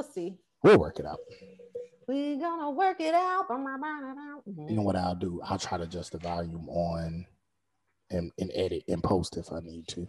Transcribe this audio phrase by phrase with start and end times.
[0.00, 0.34] we'll see.
[0.62, 1.18] We'll work it out.
[2.08, 3.46] We gonna work it out.
[4.46, 5.40] You know what I'll do?
[5.44, 7.26] I'll try to adjust the volume on
[8.10, 10.06] and, and edit and post if I need to.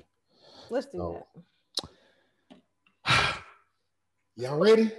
[0.69, 1.27] Let's do So-
[3.05, 3.35] that.
[4.37, 4.89] Y'all ready?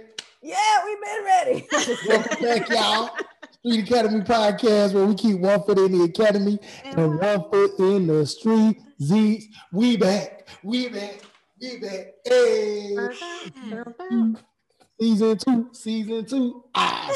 [0.41, 1.67] Yeah, we've been ready.
[2.07, 3.09] Welcome back, y'all.
[3.65, 8.07] Street Academy podcast, where we keep one foot in the academy and one foot in
[8.07, 8.77] the street.
[9.01, 11.21] Z's, we back, we back,
[11.61, 12.07] we back.
[12.25, 12.95] Hey,
[14.99, 16.63] season two, season two.
[16.75, 17.11] Ah,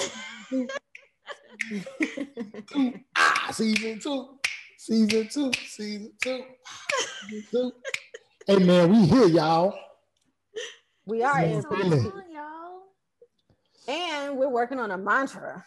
[3.16, 4.38] ah, season two,
[4.78, 6.44] season two, season two,
[7.30, 7.72] season two.
[8.48, 9.78] Hey man, we here, y'all.
[11.06, 12.82] we are in on,
[13.88, 15.66] and we're working on a mantra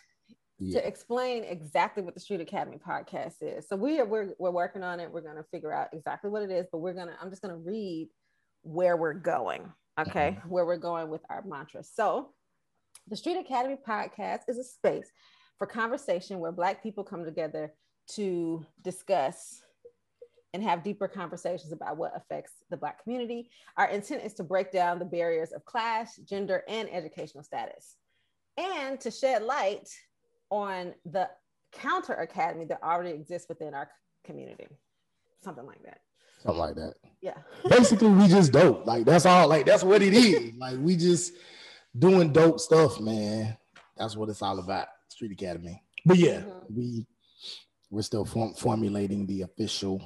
[0.59, 0.81] Yeah.
[0.81, 3.69] to explain exactly what the Street Academy podcast is.
[3.69, 5.11] So we are we're, we're working on it.
[5.11, 8.09] We're gonna figure out exactly what it is, but we're gonna I'm just gonna read
[8.62, 9.73] where we're going.
[10.09, 10.48] Okay, mm-hmm.
[10.48, 11.83] where we're going with our mantra.
[11.83, 12.31] So
[13.09, 15.11] the Street Academy podcast is a space
[15.59, 17.75] for conversation where Black people come together
[18.12, 19.62] to discuss
[20.53, 23.51] and have deeper conversations about what affects the Black community.
[23.77, 27.97] Our intent is to break down the barriers of class, gender, and educational status,
[28.56, 29.89] and to shed light
[30.51, 31.28] on the
[31.73, 33.91] counter academy that already exists within our
[34.25, 34.67] community.
[35.45, 36.01] Something like that.
[36.43, 36.95] Something like that.
[37.23, 37.37] Yeah.
[37.69, 38.87] basically we just dope.
[38.87, 39.47] Like that's all.
[39.49, 40.55] Like that's what it is.
[40.59, 41.35] like we just
[41.99, 43.57] doing dope stuff, man.
[43.97, 44.89] That's what it's all about.
[45.09, 45.83] Street Academy.
[46.07, 46.65] But yeah, Mhm.
[46.75, 47.07] we
[47.91, 50.01] we're still form- formulating the official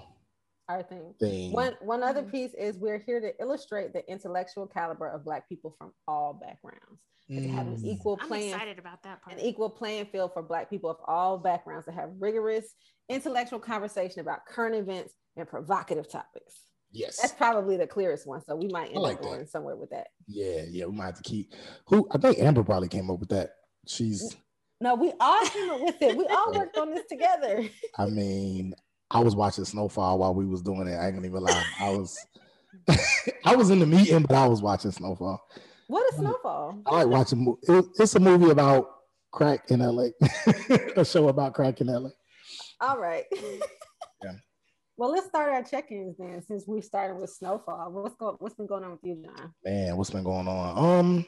[0.69, 1.15] Our thing.
[1.21, 1.53] thing.
[1.53, 5.75] One one other piece is we're here to illustrate the intellectual caliber of Black people
[5.79, 7.01] from all backgrounds.
[7.31, 7.85] and To have an Mm.
[7.87, 9.37] equal I'm excited about that part.
[9.39, 12.75] an equal playing field for Black people of all backgrounds to have rigorous
[13.09, 16.55] intellectual conversation about current events and provocative topics.
[16.93, 17.21] Yes.
[17.21, 18.41] That's probably the clearest one.
[18.45, 19.29] So we might end like up that.
[19.29, 20.09] going somewhere with that.
[20.29, 20.87] Yeah, yeah.
[20.87, 21.53] We might have to keep
[21.87, 23.51] who I think Amber probably came up with that.
[23.87, 24.37] She's
[24.81, 26.17] No, we all came up with it.
[26.17, 27.65] We all worked on this together.
[27.99, 28.75] I mean,
[29.11, 30.95] I was watching Snowfall while we was doing it.
[30.95, 31.65] I ain't gonna even lie.
[31.81, 32.17] I was
[33.45, 35.43] I was in the meeting, but I was watching Snowfall.
[35.89, 36.81] What is Snowfall?
[36.87, 37.57] I like watching.
[37.63, 38.89] It, it's a movie about
[39.33, 40.09] crack in LA.
[40.97, 42.11] a show about crack in LA.
[42.85, 43.25] All right.
[44.23, 44.33] Yeah.
[44.97, 47.91] Well, let's start our check-ins then, since we started with Snowfall.
[47.91, 48.37] What's going?
[48.39, 49.53] What's been going on with you, John?
[49.65, 50.79] Man, what's been going on?
[51.01, 51.27] Um,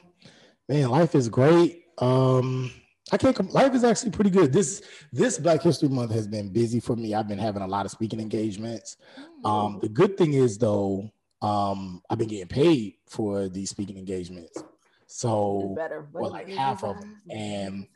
[0.69, 1.83] man, life is great.
[1.97, 2.71] Um,
[3.11, 3.35] I can't.
[3.35, 4.53] Com- life is actually pretty good.
[4.53, 4.81] This
[5.11, 7.13] this Black History Month has been busy for me.
[7.13, 8.95] I've been having a lot of speaking engagements.
[9.43, 14.63] Um, the good thing is though, um, I've been getting paid for these speaking engagements.
[15.07, 16.07] So better.
[16.13, 17.17] well, like half of them.
[17.29, 17.87] And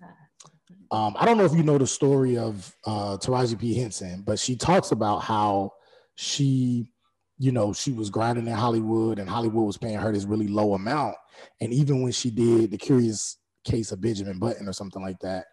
[0.91, 3.73] um, I don't know if you know the story of uh, Taraji P.
[3.73, 5.71] Henson, but she talks about how
[6.15, 6.91] she,
[7.37, 10.73] you know, she was grinding in Hollywood and Hollywood was paying her this really low
[10.73, 11.15] amount.
[11.61, 15.45] And even when she did the curious case of Benjamin Button or something like that,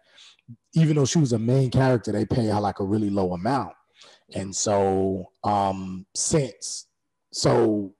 [0.73, 3.73] even though she was a main character, they pay her like a really low amount.
[4.35, 6.87] And so, um, since
[7.31, 7.93] so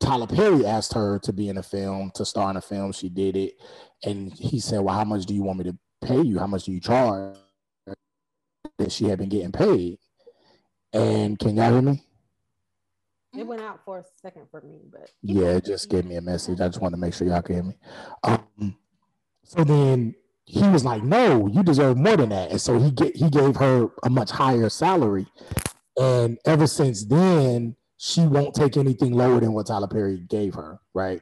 [0.00, 3.08] Tyler Perry asked her to be in a film, to star in a film, she
[3.08, 3.54] did it.
[4.04, 6.38] And he said, Well, how much do you want me to pay you?
[6.38, 7.36] How much do you charge?
[8.78, 9.98] That she had been getting paid.
[10.92, 12.02] And can y'all hear me?
[13.36, 16.20] It went out for a second for me, but Yeah, it just gave me a
[16.20, 16.60] message.
[16.60, 17.74] I just wanted to make sure y'all can hear me.
[18.22, 18.76] Um,
[19.44, 20.14] so then
[20.44, 23.56] he was like, "No, you deserve more than that," and so he get he gave
[23.56, 25.26] her a much higher salary.
[25.98, 30.78] And ever since then, she won't take anything lower than what Tyler Perry gave her,
[30.94, 31.20] right?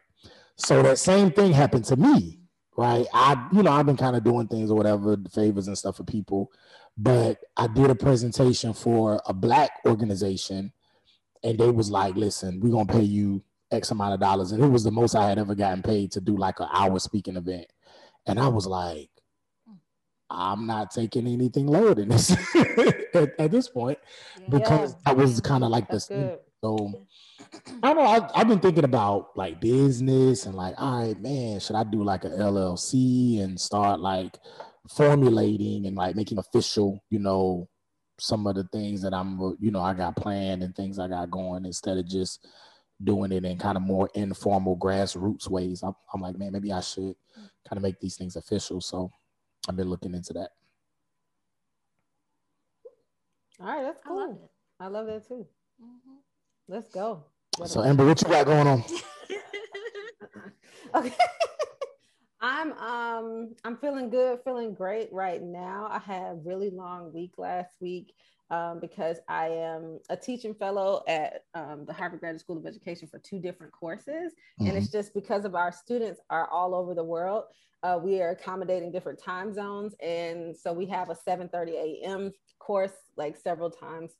[0.57, 2.41] So that same thing happened to me,
[2.77, 3.07] right?
[3.13, 6.05] I, you know, I've been kind of doing things or whatever, favors and stuff for
[6.05, 6.51] people,
[6.97, 10.73] but I did a presentation for a black organization
[11.43, 14.53] and they was like, listen, we're gonna pay you X amount of dollars.
[14.53, 16.99] And it was the most I had ever gotten paid to do like an hour
[16.99, 17.67] speaking event.
[18.27, 19.11] And I was like,
[20.29, 22.31] I'm not taking anything lower than this
[23.15, 23.99] at, at this point
[24.49, 24.99] because Yeah.
[25.07, 26.39] that was kind of like that's the good.
[26.63, 26.93] so
[27.83, 28.03] I don't know.
[28.03, 32.03] I, I've been thinking about like business and like, all right, man, should I do
[32.03, 34.39] like a LLC and start like
[34.89, 37.69] formulating and like making official, you know,
[38.19, 41.31] some of the things that I'm, you know, I got planned and things I got
[41.31, 42.47] going instead of just
[43.05, 45.83] doing it in kind of more informal grassroots ways.
[45.83, 47.15] I'm, I'm like, man, maybe I should
[47.69, 48.81] kind of make these things official.
[48.81, 49.11] So
[49.69, 50.51] I've been looking into that.
[53.61, 54.43] All right, that's I love cool.
[54.45, 54.51] it.
[54.81, 55.47] I love that too.
[55.83, 56.19] Mhm.
[56.69, 57.25] Let's go.
[57.65, 58.85] So Amber, what you got going on?
[60.95, 61.13] okay.
[62.41, 65.89] I'm um I'm feeling good, feeling great right now.
[65.91, 68.15] I had a really long week last week.
[68.51, 73.09] um, because I am a teaching fellow at um, the Harvard Graduate School of Education
[73.09, 74.35] for two different courses.
[74.61, 74.69] Mhm.
[74.69, 77.45] And it's just because of our students are all over the world.
[77.83, 79.97] Uh, we are accommodating different time zones.
[80.01, 82.33] And so we have a 7:30 a.m.
[82.61, 84.13] course like several times.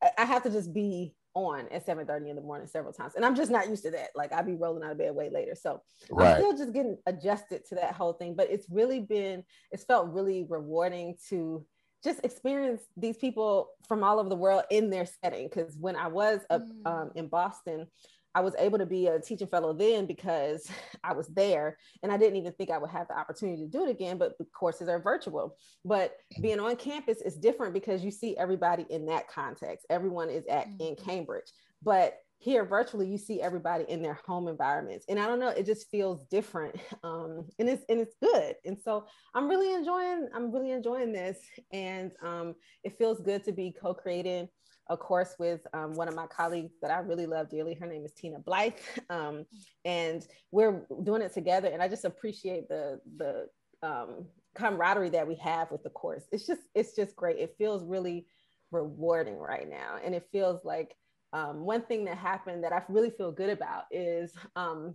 [0.00, 3.14] I, I have to just be on at 7:30 in the morning several times.
[3.14, 4.10] And I'm just not used to that.
[4.14, 5.54] Like I'd be rolling out of bed way later.
[5.54, 5.80] So
[6.18, 10.08] I'm still just getting adjusted to that whole thing, but it's really been, it's felt
[10.12, 11.64] really rewarding to
[12.04, 15.48] just experience these people from all over the world in their setting.
[15.48, 16.86] Because when I was up Mm.
[16.86, 17.86] um, in Boston,
[18.34, 20.70] I was able to be a teaching fellow then because
[21.04, 23.84] I was there and I didn't even think I would have the opportunity to do
[23.84, 25.56] it again, but the courses are virtual.
[25.84, 29.86] But being on campus is different because you see everybody in that context.
[29.90, 31.04] Everyone is at in Mhm.
[31.04, 31.52] Cambridge.
[31.82, 35.64] But here virtually you see everybody in their home environments and i don't know it
[35.64, 36.74] just feels different
[37.04, 39.06] um and it's and it's good and so
[39.36, 41.38] i'm really enjoying i'm really enjoying this
[41.72, 42.52] and um
[42.82, 44.48] it feels good to be co-creating
[44.92, 47.74] a course with um, one of my colleagues that i really love dearly.
[47.74, 48.72] Her name is tina blythe.
[49.10, 49.44] Um,
[49.84, 53.48] and we're doing it together and i just appreciate the the
[53.82, 56.24] um, camaraderie that we have with the course.
[56.30, 57.38] It's just it's just great.
[57.38, 58.26] It feels really
[58.70, 60.94] rewarding right now and it feels like
[61.34, 64.94] um, one thing that happened that I really feel good about is um,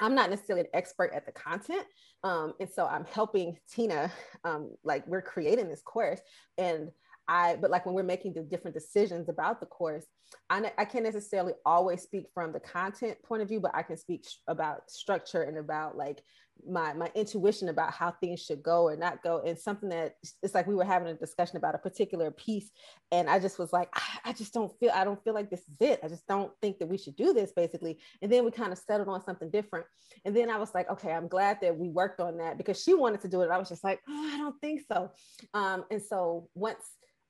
[0.00, 1.86] I'm not necessarily an expert at the content.
[2.24, 4.12] Um, and so I'm helping Tina,
[4.44, 6.20] um, like we're creating this course
[6.58, 6.90] and
[7.28, 10.06] I, but like when we're making the different decisions about the course,
[10.50, 13.96] I, I can't necessarily always speak from the content point of view, but I can
[13.96, 16.22] speak sh- about structure and about like
[16.66, 19.42] my my intuition about how things should go or not go.
[19.44, 22.70] And something that it's like we were having a discussion about a particular piece,
[23.12, 25.68] and I just was like, I, I just don't feel I don't feel like this
[25.68, 26.00] is it.
[26.02, 27.98] I just don't think that we should do this basically.
[28.22, 29.86] And then we kind of settled on something different.
[30.24, 32.94] And then I was like, okay, I'm glad that we worked on that because she
[32.94, 33.50] wanted to do it.
[33.50, 35.10] I was just like, oh, I don't think so.
[35.54, 36.82] Um, and so once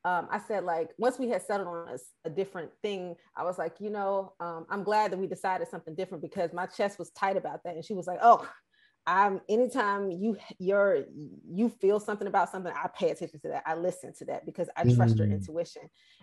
[0.07, 3.81] um, I said like once we had settled on a different thing, I was like,
[3.81, 7.37] you know, um, I'm glad that we decided something different because my chest was tight
[7.37, 7.75] about that.
[7.75, 8.49] And she was like, oh,
[9.09, 11.05] I'm anytime you you're
[11.49, 13.65] you feel something about something, I pay attention to that.
[13.67, 15.33] I listen to that because I trust your Mm.
[15.33, 15.83] intuition.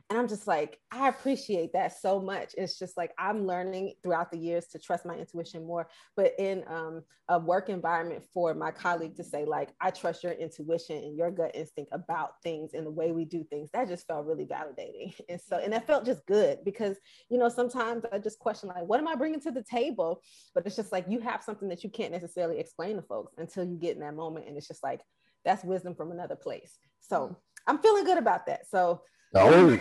[0.10, 2.54] And I'm just like, I appreciate that so much.
[2.58, 5.88] It's just like I'm learning throughout the years to trust my intuition more.
[6.16, 10.34] But in um, a work environment for my colleague to say, like, I trust your
[10.34, 14.06] intuition and your gut instinct about things and the way we do things, that just
[14.06, 15.14] felt really validating.
[15.30, 16.98] And so, and that felt just good because,
[17.30, 20.22] you know, sometimes I just question, like, what am I bringing to the table?
[20.54, 23.64] But it's just like you have something that you can't necessarily explain to folks until
[23.64, 24.48] you get in that moment.
[24.48, 25.02] And it's just like,
[25.46, 26.78] that's wisdom from another place.
[27.00, 27.36] So
[27.68, 28.68] I'm feeling good about that.
[28.68, 29.02] So
[29.36, 29.80] Oh,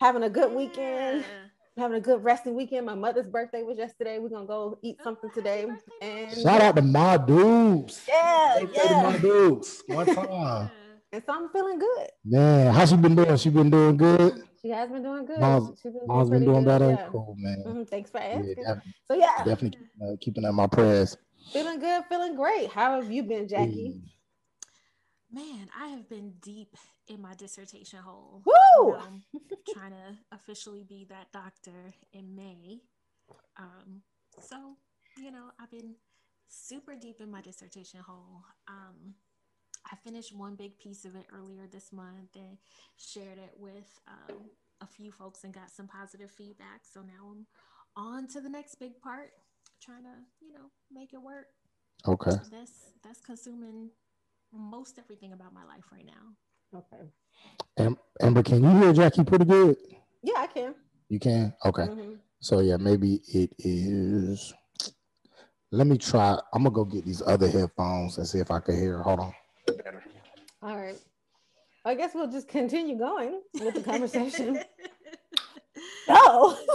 [0.00, 1.82] having a good weekend, Yeah.
[1.82, 2.86] having a good resting weekend.
[2.86, 4.18] My mother's birthday was yesterday.
[4.18, 5.66] We're gonna go eat something today.
[6.02, 8.04] And shout out to my dudes.
[8.08, 9.82] yeah, Hey, to my dudes.
[9.86, 10.26] One time.
[10.30, 10.68] Yeah.
[11.12, 12.08] And so I'm feeling good.
[12.24, 13.36] Man, how's she been doing?
[13.36, 14.42] She been doing good.
[14.60, 15.38] She has been doing good.
[15.38, 16.90] Mom's- She's been Mom's been doing good, better.
[16.90, 17.08] yeah.
[17.10, 17.62] Cool, man.
[17.66, 18.54] Mhm, Thanks for asking.
[18.54, 21.16] def- So yeah, definitely uh, keeping up my prayers.
[21.52, 22.70] feeling good, feeling great.
[22.70, 24.00] How have you been, Jackie?
[25.30, 26.74] Man, I have been deep
[27.08, 28.42] in my dissertation hole.
[28.44, 28.92] Woo!
[28.92, 29.40] Know,
[29.74, 32.80] trying to officially be that doctor in May.
[33.58, 34.02] Um,
[34.40, 34.76] so,
[35.16, 35.94] you know, I've been
[36.48, 38.42] super deep in my dissertation hole.
[38.68, 39.14] Um,
[39.90, 42.56] I finished one big piece of it earlier this month and
[42.96, 44.36] shared it with um,
[44.80, 46.82] a few folks and got some positive feedback.
[46.90, 47.46] So now I'm
[47.96, 49.30] on to the next big part,
[49.82, 51.46] trying to, you know, make it work.
[52.06, 52.32] Okay.
[52.50, 53.90] That's that's consuming
[54.52, 56.34] most everything about my life right now.
[56.74, 57.02] Okay.
[57.78, 59.76] Am- Amber, can you hear Jackie pretty good?
[60.22, 60.74] Yeah, I can.
[61.08, 61.54] You can?
[61.64, 61.82] Okay.
[61.86, 62.18] Mhm.
[62.40, 64.52] So yeah, maybe it is.
[65.70, 66.38] Let me try.
[66.52, 69.02] I'm gonna go get these other headphones and see if I can hear.
[69.02, 69.34] Hold on.
[70.62, 70.96] All right.
[71.84, 74.58] I guess we'll just continue going with the conversation.
[76.08, 76.72] oh, Amber,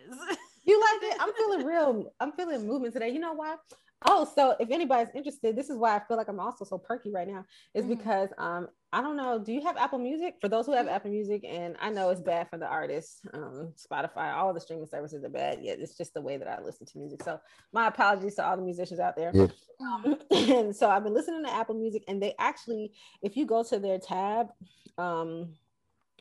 [0.65, 1.17] you like it?
[1.19, 2.11] I'm feeling real.
[2.19, 3.09] I'm feeling movement today.
[3.09, 3.57] You know why?
[4.05, 7.11] Oh, so if anybody's interested, this is why I feel like I'm also so perky
[7.11, 7.45] right now.
[7.73, 7.97] Is Mhm.
[7.97, 9.37] because um I don't know.
[9.37, 10.35] Do you have Apple Music?
[10.39, 10.91] For those who have Mhm.
[10.91, 14.85] Apple Music, and I know it's bad for the artists, um, Spotify, all the streaming
[14.85, 15.61] services are bad.
[15.61, 17.21] Yet it's just the way that I listen to music.
[17.23, 17.39] So
[17.73, 19.31] my apologies to all the musicians out there.
[19.33, 19.47] Yeah.
[19.81, 23.63] Um, and so I've been listening to Apple Music, and they actually, if you go
[23.63, 24.53] to their tab,
[24.97, 25.53] um,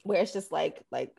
[0.02, 1.16] where it's just like like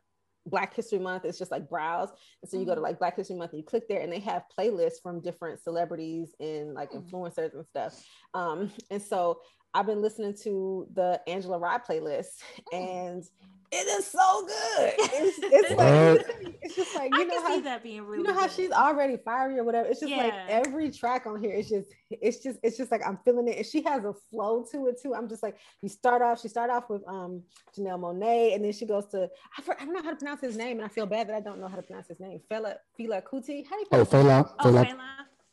[0.50, 2.10] Black History Month, it's just like browse.
[2.42, 2.84] And so you go to Mhm.
[2.84, 6.34] like Black History Month and you click there, and they have playlists from different celebrities
[6.40, 7.04] and like Mm.
[7.10, 8.04] influencers and stuff.
[8.34, 9.42] Um, and so
[9.78, 12.42] I've been listening to the Angela Rye playlist,
[12.74, 12.78] Mm.
[13.14, 13.24] and
[13.70, 14.94] it is so good.
[14.98, 16.26] It's, it's like
[16.62, 18.20] it's just like you I know can how see that being really.
[18.20, 19.90] you know how she's already fiery or whatever.
[19.90, 21.54] It's just like every track on here.
[21.54, 23.58] It's just it's just it's just like I'm feeling it.
[23.58, 25.14] And she has a flow to it too.
[25.14, 26.40] I'm just like you start off.
[26.42, 27.44] She start off with um
[27.78, 30.40] Janelle Monáe, and then she goes to I, for, I don't know how to pronounce
[30.42, 32.40] his name, and I feel bad that I don't know how to pronounce his name.
[32.50, 33.66] Fela Fela Kuti.
[33.70, 34.26] How do you Oh, pronounce his name?
[34.26, 34.98] Fela, Oh, Fela, Fela,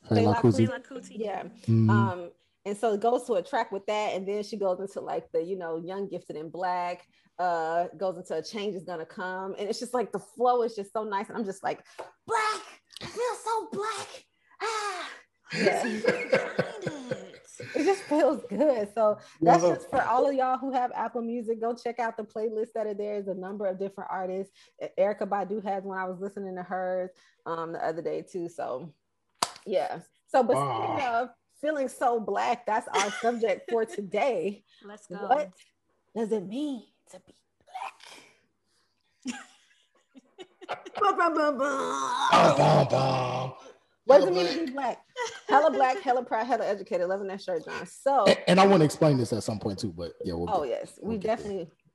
[0.08, 0.68] Fela Fela Kuti.
[0.68, 1.18] Fela Kuti.
[1.18, 1.42] Yeah.
[1.66, 1.90] Mhm.
[1.90, 2.30] Um,
[2.66, 5.30] and so it goes to a track with that, and then she goes into like
[5.32, 7.06] the you know young gifted in black.
[7.38, 10.74] Uh, goes into a change is gonna come, and it's just like the flow is
[10.76, 11.84] just so nice, and I'm just like
[12.26, 12.62] black.
[13.02, 14.24] I feel so black.
[14.62, 15.10] Ah,
[15.56, 16.00] yeah.
[17.76, 17.84] It.
[17.84, 18.88] just feels good.
[18.94, 21.60] So that's just for all of y'all who have Apple Music.
[21.60, 23.22] Go check out the playlist that are there.
[23.22, 24.52] There's a number of different artists.
[24.98, 27.10] Erykah Badu has when I was listening to hers
[27.46, 28.48] um the other day too.
[28.48, 28.92] So
[29.66, 30.00] yeah.
[30.28, 31.20] So but speaking Ah.
[31.22, 31.28] of
[31.64, 34.62] feeling so black, that's our subject for today.
[34.84, 35.16] Let's go.
[35.16, 35.50] What
[36.14, 39.34] does it mean to be black?
[41.00, 42.28] Bum, bum, bum, bum.
[42.30, 43.52] Bum, bum, bum.
[44.06, 44.98] What does it mean to be black?
[45.48, 47.08] Hella black, hella proud, hella educated.
[47.08, 47.86] Loving that shirt, John.
[47.86, 50.48] So And, and I want to explain this at some point too, but yeah, we'll
[50.50, 51.38] Oh get- yes, we we'll get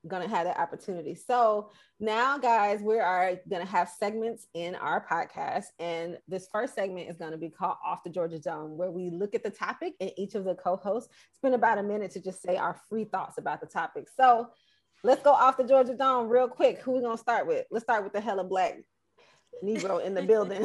[0.10, 1.16] definitely gonna have that opportunity.
[1.16, 7.10] So now, guys, we are gonna have segments in our podcast, and this first segment
[7.10, 10.12] is gonna be called "Off the Georgia Dome," where we look at the topic, and
[10.18, 13.62] each of the co-hosts spend about a minute to just say our free thoughts about
[13.62, 14.08] the topic.
[14.16, 14.50] So
[15.04, 16.80] let's go off the Georgia Dome real quick.
[16.80, 17.66] Who we gonna start with?
[17.72, 18.80] Let's start with the hella black
[19.63, 20.63] Negro in the building.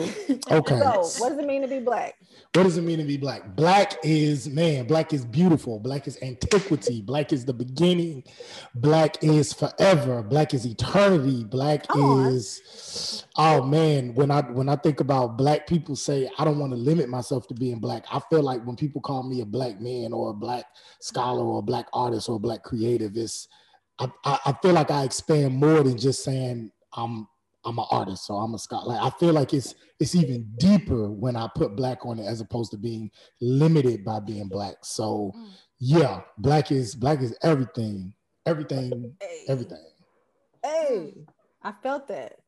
[0.51, 0.79] Okay.
[0.79, 2.15] so, what does it mean to be black?
[2.55, 3.57] What does it mean to be black?
[3.57, 8.23] Black is man, black is beautiful, black is antiquity, black is the beginning,
[8.77, 14.69] black is forever, black is eternity, black Oh, I- is oh man, when I when
[14.69, 18.05] I think about black people say I don't want to limit myself to being black.
[18.13, 20.67] I feel like when people call me a black man or a black
[21.01, 23.49] scholar or a black artist or a black creative, it's
[23.99, 27.27] I, I, I feel like I expand more than just saying I'm
[27.65, 28.95] I'm an artist, so I'm a scholar.
[28.95, 32.41] Like I feel like it's it's even deeper when I put black on it as
[32.41, 34.77] opposed to being limited by being black.
[34.83, 35.51] So Mm.
[35.79, 38.15] yeah, black is black is everything,
[38.47, 39.85] everything, Hey, everything.
[40.63, 41.15] Hey,
[41.63, 42.39] I felt that.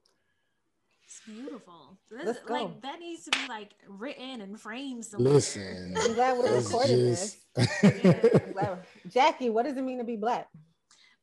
[1.05, 1.99] It's beautiful.
[2.11, 2.55] Let's Let's go.
[2.55, 5.05] Like that needs to be like written and framed.
[5.05, 5.35] somewhere.
[5.35, 8.45] Listen, I'm glad we're recording just this.
[8.59, 10.49] I'm Jackie, what does it mean to be black?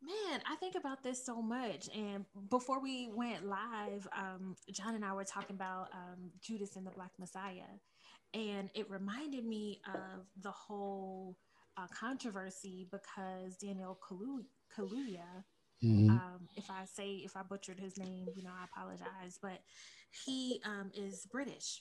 [0.05, 1.87] Man, I think about this so much.
[1.95, 6.85] And before we went live, um, John and I were talking about um, Judas and
[6.85, 7.79] the Black Messiah.
[8.33, 11.37] And it reminded me of the whole
[11.77, 14.45] uh, controversy because Daniel Kalu-
[14.75, 15.43] Kaluuya,
[15.83, 16.09] Mhm.
[16.09, 19.59] um, if I say, if I butchered his name, you know, I apologize, but
[20.25, 21.79] he um, is British.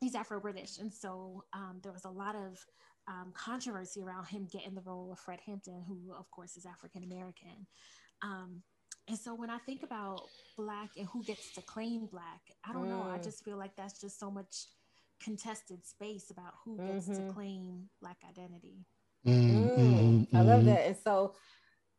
[0.00, 0.78] He's Afro British.
[0.78, 2.64] And so um, there was a lot of
[3.08, 7.04] um, controversy around him getting the role of Fred Hampton, who, of course, is African
[7.04, 7.66] American.
[8.22, 8.62] Um,
[9.08, 12.88] and so when I think about Black and who gets to claim Black, I don't
[12.88, 13.02] know.
[13.02, 13.22] I Mm.
[13.22, 14.66] just feel like that's just so much
[15.22, 17.28] contested space about who gets to Mhm.
[17.28, 18.86] claim Black identity.
[19.26, 20.66] Mm, mhm, I love mhm.
[20.66, 20.86] that.
[20.86, 21.34] And so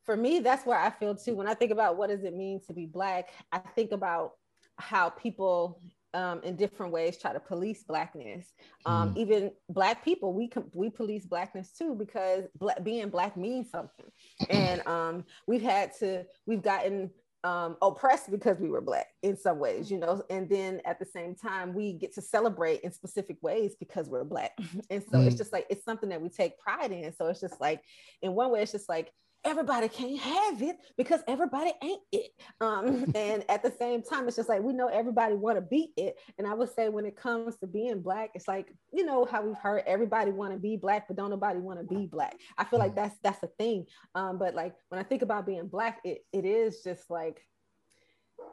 [0.04, 1.36] for me, that's where I feel too.
[1.36, 4.34] When I think about what does it mean to be black, I think about
[4.78, 5.82] how people
[6.16, 8.54] um, in different ways try to police blackness.
[8.86, 9.18] Um, Mm.
[9.18, 12.46] Even black people, we com- we police blackness too because
[12.84, 14.06] being black means something,
[14.50, 17.12] and um, we've had to we've gotten
[17.44, 21.06] um, oppressed because we were black in some ways, you know, and then at the
[21.06, 24.52] same time we get to celebrate in specific ways because we're black,
[24.90, 25.38] and so it's Mm.
[25.38, 27.14] just like it's something that we take pride in.
[27.14, 27.82] So it's just like
[28.24, 29.12] in one way, it's just like
[29.46, 32.32] everybody can't have it because everybody ain't it.
[32.60, 35.94] Um, and at the same time, it's just like we know everybody want to be
[35.96, 36.18] it.
[36.38, 39.42] And I would say when it comes to being black, it's like you know how
[39.44, 42.36] we've heard everybody want to be black, but don't nobody want to be black.
[42.58, 43.86] I feel like that's that's a thing.
[44.16, 47.42] Um, but like when I think about being black, it it is just like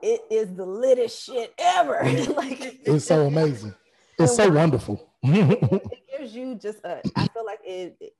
[0.03, 2.01] it is the littest shit ever.
[2.37, 3.75] like It's so amazing.
[4.19, 5.09] It's so wonderful.
[5.25, 8.13] it gives you just a i feel like it, it-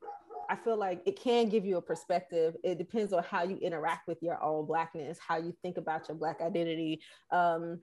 [0.49, 4.07] i feel like it can give you a perspective it depends on how you interact
[4.09, 7.81] with your own blackness how you think about your black identity um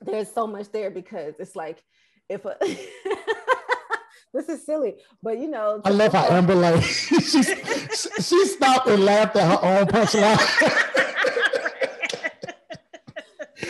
[0.00, 1.82] there's so much there because it's like
[2.28, 2.56] if a
[4.32, 9.04] this is silly but you know I love how Amber like she she stopped and
[9.04, 10.38] laughed at her own punchline.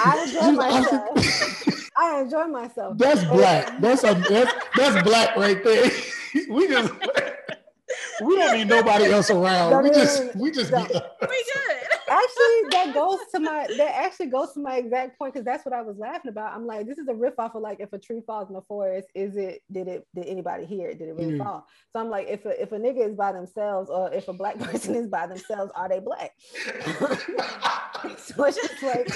[0.05, 1.53] i enjoy myself
[1.97, 3.81] i enjoy myself That's black.
[3.81, 5.91] That's a that's, that's black right there.
[6.49, 6.93] we just
[8.27, 9.83] we don't need nobody else around.
[9.85, 10.89] We just we just be Don't.
[10.93, 11.83] We good.
[12.09, 15.75] actually that goes to my that actually goes to my exact point because that's what
[15.75, 16.53] I was laughing about.
[16.55, 18.63] I'm like, this is a riff off of like if a tree falls in the
[18.63, 20.99] forest, is it did it did anybody hear it?
[20.99, 21.39] Did it really Mm.
[21.45, 21.67] fall?
[21.93, 24.59] So I'm like, if a, if a nigga is by themselves or if a black
[24.67, 26.33] person is by themselves, are they black?
[28.19, 29.09] so it's just like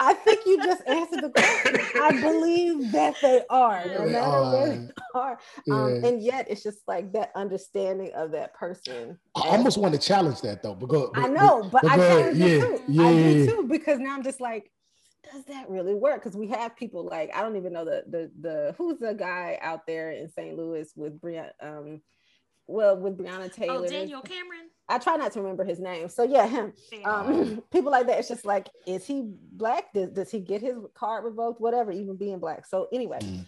[0.00, 1.80] I think you just answered the question.
[2.00, 5.38] I believe that they are, no They matter where they are.
[5.68, 5.76] are.
[5.86, 9.18] Um, and yet it's just like that understanding of that person.
[9.36, 12.80] I almost want to challenge that though, because I know, but, I challenge Yeah, too.
[12.88, 13.32] yeah, I yeah.
[13.32, 14.70] do too because now I'm just like,
[15.32, 16.22] does that really work?
[16.22, 19.58] Because we have people like I don't even know the the the who's the guy
[19.62, 20.56] out there in St.
[20.56, 21.50] Louis with Brian.
[21.62, 22.02] um,
[22.66, 23.84] well with Breonna Taylor.
[23.84, 24.68] Oh, Daniel Cameron.
[24.88, 26.08] I try not to remember his name.
[26.08, 26.72] So yeah, him.
[27.04, 28.18] Um, people like that.
[28.18, 29.92] It's just like, is he black?
[29.94, 31.60] Does, does he get his card revoked?
[31.60, 32.66] Whatever, even being black.
[32.66, 33.46] So anyway, Mm.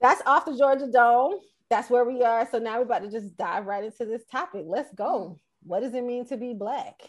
[0.00, 1.34] that's off the Georgia Dome.
[1.70, 2.48] That's where we are.
[2.50, 4.64] So now we're about to just dive right into this topic.
[4.66, 5.40] Let's go.
[5.62, 7.00] What does it mean to be black?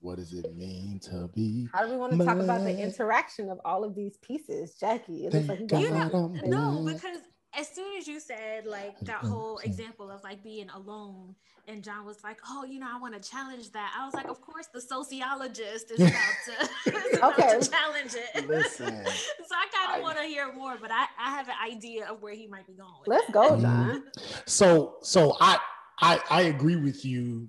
[0.00, 1.68] What does it mean to be?
[1.72, 5.26] How do we want to talk about the interaction of all of these pieces, Jackie?
[5.26, 7.18] It looks like you You know, no, because
[7.58, 11.34] as soon as you said like that whole example of like being alone,
[11.68, 14.28] and John was like, "Oh, you know, I want to challenge that." I was like,
[14.28, 16.12] "Of course, the sociologist is about
[16.46, 17.60] to, is about Okay.
[17.60, 19.04] to challenge it." Listen.
[19.06, 22.22] so I kind of want to hear more, but I, I have an idea of
[22.22, 22.90] where he might be going.
[23.00, 23.32] with Let's that.
[23.32, 23.60] go, Mhm.
[23.62, 24.02] John.
[24.46, 25.58] So so I
[26.00, 27.48] I I agree with you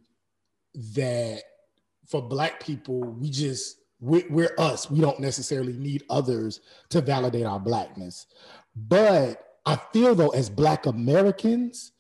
[0.94, 1.42] that
[2.08, 4.90] for black people, we just we, we're us.
[4.92, 8.28] We don't necessarily need others to validate our blackness.
[8.76, 11.92] But I feel though, as black Americans,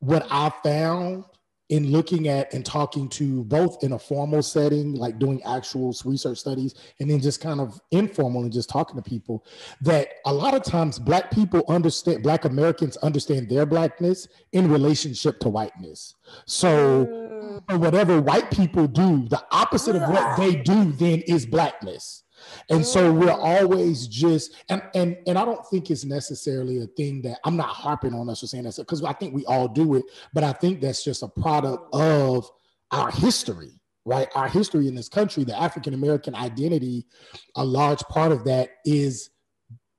[0.00, 1.24] what I found
[1.68, 6.38] in looking at and talking to both in a formal setting, like doing actual research
[6.38, 9.44] studies, and then just kind of informal and just talking to people,
[9.80, 15.40] that a lot of times black people understand, black Americans understand their blackness in relationship
[15.40, 16.14] to whiteness.
[16.44, 17.26] So
[17.68, 22.22] Mm, whatever white people do, the opposite of what they do then is blackness.
[22.70, 27.22] And so we're always just and and and I don't think it's necessarily a thing
[27.22, 29.94] that I'm not harping on us or saying that because I think we all do
[29.94, 32.50] it, but I think that's just a product of
[32.90, 34.28] our history, right?
[34.34, 37.06] Our history in this country, the African American identity,
[37.56, 39.30] a large part of that is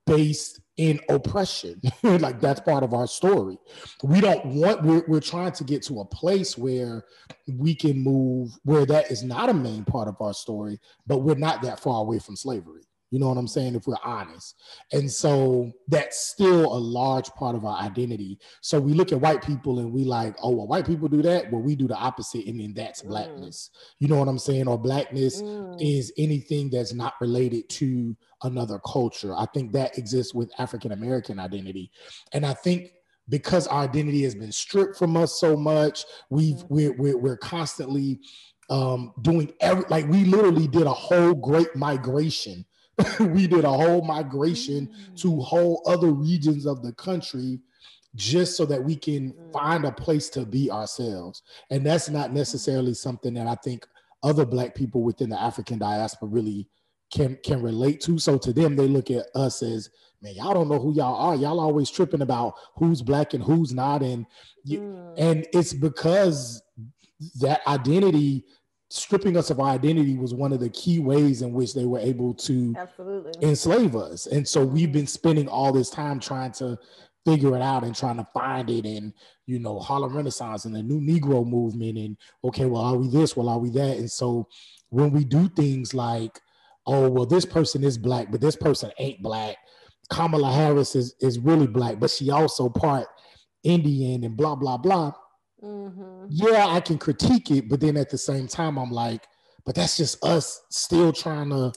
[0.06, 1.80] based in oppression.
[2.02, 3.58] like that's part of our story.
[4.02, 7.04] We don't want, we're, we're trying to get to a place where
[7.46, 11.34] we can move, where that is not a main part of our story, but we're
[11.34, 12.82] not that far away from slavery.
[13.10, 13.74] You know what I'm saying?
[13.74, 14.54] If we're honest.
[14.92, 18.38] And so that's still a large part of our identity.
[18.60, 21.50] So we look at white people and we like, oh, well, white people do that.
[21.50, 22.46] Well, we do the opposite.
[22.46, 23.08] And then that's Mm.
[23.08, 23.70] blackness.
[23.98, 24.68] You know what I'm saying?
[24.68, 25.76] Or blackness mm.
[25.80, 29.34] is anything that's not related to another culture.
[29.36, 31.90] I think that exists with African American identity.
[32.32, 32.92] And I think
[33.28, 36.66] because our identity has been stripped from us so much, we've Mhm.
[36.70, 38.20] we're, we're we're constantly
[38.70, 42.64] um doing every like we literally did a whole great migration.
[43.20, 47.60] we did a whole migration to whole other regions of the country
[48.14, 49.52] just so that we can Mm.
[49.52, 51.42] find a place to be ourselves.
[51.70, 53.86] And that's not necessarily something that I think
[54.22, 56.66] other black people within the African diaspora really
[57.12, 58.18] can can relate to.
[58.18, 59.90] So to them, they look at us as,
[60.22, 61.36] man, y'all don't know who y'all are.
[61.36, 64.02] Y'all always tripping about who's black and who's not.
[64.02, 64.26] And
[64.64, 65.14] you- Mm.
[65.16, 66.62] and it's because
[67.40, 68.44] that identity
[68.90, 71.98] stripping us of our identity was one of the key ways in which they were
[71.98, 73.32] able to Absolutely.
[73.46, 74.26] enslave us.
[74.26, 76.78] And so we've been spending all this time trying to
[77.26, 79.12] figure it out and trying to find it and
[79.44, 83.36] you know Harlem Renaissance and the new Negro movement and okay, well, are we this?
[83.36, 83.98] Well, are we that?
[83.98, 84.48] And so
[84.88, 86.40] when we do things like,
[86.88, 89.56] oh, well, this person is black, but this person ain't black.
[90.10, 93.06] Kamala Harris is is really black, but she also part
[93.62, 95.12] Indian and blah blah blah.
[95.62, 96.26] Mhm.
[96.30, 99.26] Yeah, I can critique it, but then at the same time, I'm like,
[99.64, 101.72] but that's just us still trying to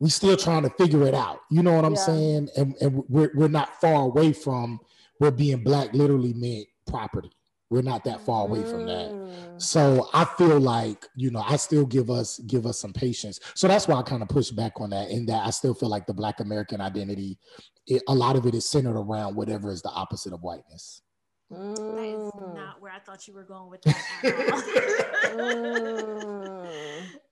[0.00, 1.40] we still trying to figure it out.
[1.50, 2.04] You know what I'm Yeah.
[2.06, 2.48] saying?
[2.56, 4.80] And, and we're, we're not far away from
[5.18, 7.30] where being black literally meant property.
[7.70, 9.10] We're not that far away from that.
[9.12, 9.62] Mm.
[9.62, 13.38] So I feel like, you know, I still give us give us some patience.
[13.54, 15.88] So that's why I kind of push back on that in that I still feel
[15.88, 17.38] like the black American identity,
[17.86, 21.02] it, a lot of it is centered around whatever is the opposite of whiteness.
[21.50, 22.54] That is Mm.
[22.54, 23.96] not where I thought you were going with that.
[25.30, 26.66] Mm.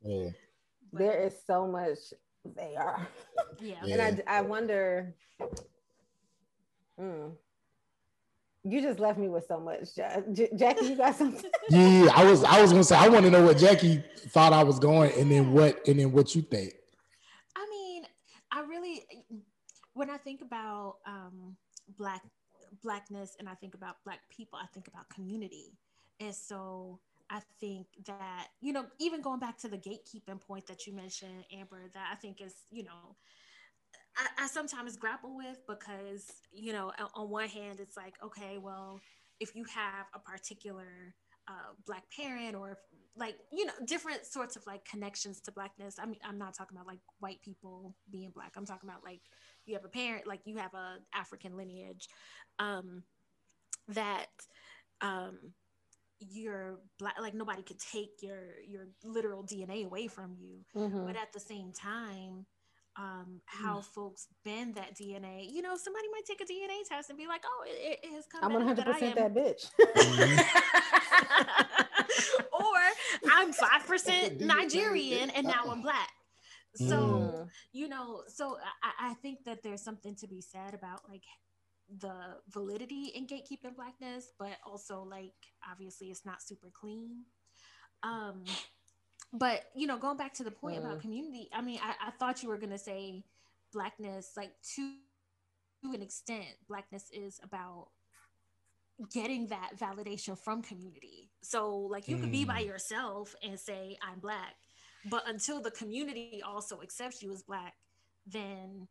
[0.04, 0.28] Yeah.
[0.92, 1.98] There is so much
[2.56, 3.06] they are.
[3.60, 3.76] yeah.
[3.84, 3.94] Yeah.
[4.02, 5.14] And I, I wonder.
[7.00, 7.32] Mm.
[8.64, 10.86] You just left me with so much, J- Jackie.
[10.86, 11.50] You got something?
[11.70, 14.62] Yeah, I was I was gonna say I want to know what Jackie thought I
[14.64, 16.74] was going, and then what and then what you think.
[17.54, 18.04] I mean,
[18.50, 19.04] I really,
[19.94, 21.56] when I think about um,
[21.96, 22.22] black
[22.82, 25.72] blackness and I think about black people, I think about community,
[26.20, 30.86] and so I think that, you know, even going back to the gatekeeping point that
[30.86, 33.16] you mentioned, Amber, that I think is, you know,
[34.18, 39.00] I, I sometimes grapple with because, you know, on one hand, it's like, okay, well,
[39.40, 41.14] if you have a particular
[41.48, 42.78] uh, black parent or
[43.16, 46.76] like you know different sorts of like connections to blackness i mean i'm not talking
[46.76, 49.22] about like white people being black i'm talking about like
[49.64, 52.06] you have a parent like you have a african lineage
[52.58, 53.02] um
[53.88, 54.26] that
[55.00, 55.38] um
[56.20, 61.06] you're black like nobody could take your your literal dna away from you Mhm.
[61.06, 62.44] but at the same time
[62.98, 67.18] um how folks bend that dna you know somebody might take a dna test and
[67.18, 69.70] be like oh it, it has come I'm back 100 that I percent that bitch.
[72.52, 76.10] or I'm five percent Nigerian and now I'm black.
[76.74, 77.48] So Mm.
[77.72, 81.22] you know, so I, I think that there's something to be said about like
[82.00, 82.14] the
[82.48, 85.32] validity in gatekeeping blackness, but also like
[85.70, 87.24] obviously it's not super clean.
[88.02, 88.44] Um,
[89.32, 91.02] but you know, going back to the point about Mm.
[91.02, 93.24] community, I mean, I, I thought you were gonna say
[93.72, 94.94] blackness, like to
[95.84, 97.88] to an extent, blackness is about
[99.12, 101.30] getting that validation from community.
[101.42, 102.66] So like you could be by Mm.
[102.66, 104.56] yourself and say I'm black,
[105.04, 107.74] but until the community also accepts you as black,
[108.26, 108.88] then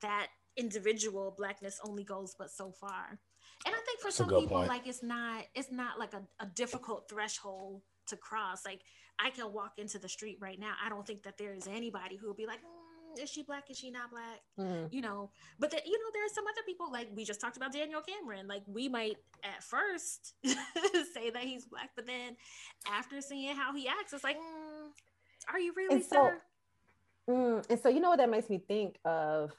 [0.00, 3.20] that individual blackness only goes but so far.
[3.66, 4.68] And I think for That's some people point.
[4.68, 8.64] like it's not it's not like a, a difficult threshold to cross.
[8.64, 8.80] Like
[9.18, 10.74] I can walk into the street right now.
[10.84, 13.70] I don't think that there is anybody who will be like, "Mm, is she black?
[13.70, 14.40] Is she not black?
[14.58, 14.92] Mhm.
[14.92, 17.56] you know but that you know there are some other people like we just talked
[17.56, 22.36] about daniel cameron like we might at first say that he's black but then
[22.88, 24.88] after seeing how he acts it's like mm,
[25.52, 26.42] are you really And so- sir
[27.28, 29.50] Mm, and so you know what that makes me think of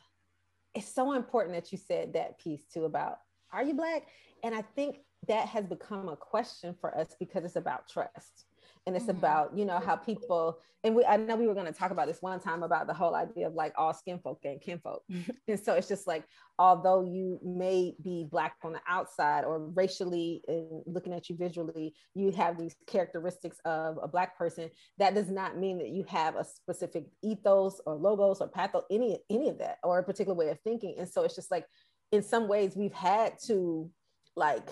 [0.74, 3.20] it's so important that you said that piece too about
[3.52, 4.08] are you black
[4.44, 8.45] and i think that has become a question for us because it's about trust
[8.86, 9.18] and it's Mhm.
[9.18, 12.08] about you know how people and we i know we were going to talk about
[12.08, 15.04] this one time about the whole idea of like all skin folk and kin folk.
[15.48, 16.24] And so it's just like
[16.60, 21.96] although you may be black on the outside or racially and looking at you visually
[22.14, 26.36] you have these characteristics of a black person that does not mean that you have
[26.36, 30.50] a specific ethos or logos or pathos any any of that or a particular way
[30.50, 30.96] of thinking.
[31.00, 31.66] And so it's just like
[32.12, 33.90] in some ways we've had to
[34.36, 34.68] like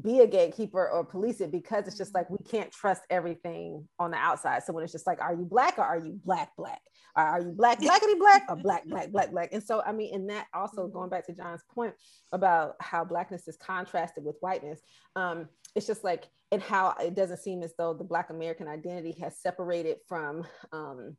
[0.00, 4.10] be a gatekeeper or police it because it's just like we can't trust everything on
[4.10, 4.62] the outside.
[4.62, 6.80] So when it's just like are you black or are you black black?
[7.16, 9.52] Or are you black blackity black or black black black black?
[9.52, 11.94] And so i mean and that also going back to john's point
[12.32, 14.80] about how blackness is contrasted with whiteness
[15.16, 19.16] um it's just like and how it doesn't seem as though the black american identity
[19.20, 21.16] has separated from um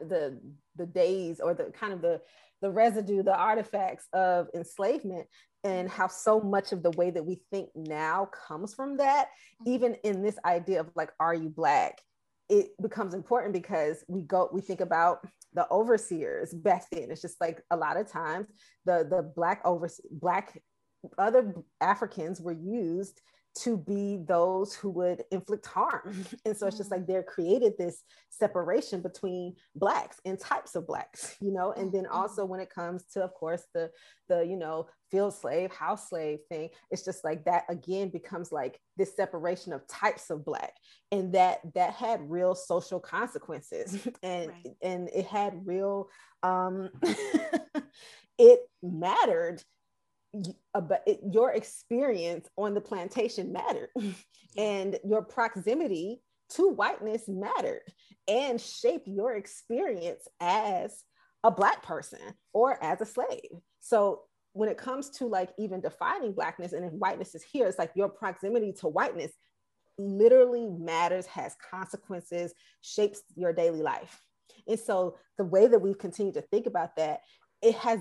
[0.00, 0.38] the
[0.76, 2.20] the days or the kind of the
[2.62, 5.26] the residue the artifacts of enslavement
[5.64, 9.72] and how so much of the way that we think now comes from that mm-hmm.
[9.72, 12.00] even in this idea of like are you black?
[12.50, 17.10] It becomes important because we go we think about the overseers back then.
[17.10, 18.48] It's just like a lot of times
[18.84, 20.60] the the black over black
[21.18, 23.20] other africans were used
[23.56, 26.24] to be those who would inflict harm.
[26.44, 31.36] And so it's just like they're created this separation between blacks and types of blacks
[31.40, 31.72] you know?
[31.72, 32.14] And then Mhm.
[32.14, 33.90] also when it comes to of course the
[34.28, 38.80] the you know field slave house slave thing it's just like that again becomes like
[38.96, 40.74] this separation of types of black.
[41.12, 43.96] And that that had real social consequences.
[44.22, 44.76] And Right.
[44.82, 46.08] and it had real
[46.42, 46.90] um
[48.38, 49.62] it mattered
[50.74, 53.90] about your experience on the plantation mattered.
[54.56, 57.82] And your proximity to whiteness mattered
[58.28, 61.02] and shaped your experience as
[61.42, 62.20] a black person
[62.52, 63.50] or as a slave.
[63.80, 67.78] So when it comes to like even defining blackness and if whiteness is here it's
[67.78, 69.32] like your proximity to whiteness
[69.98, 74.22] literally matters has consequences shapes your daily life.
[74.66, 77.20] And so the way that we've continued to think about that
[77.62, 77.98] it has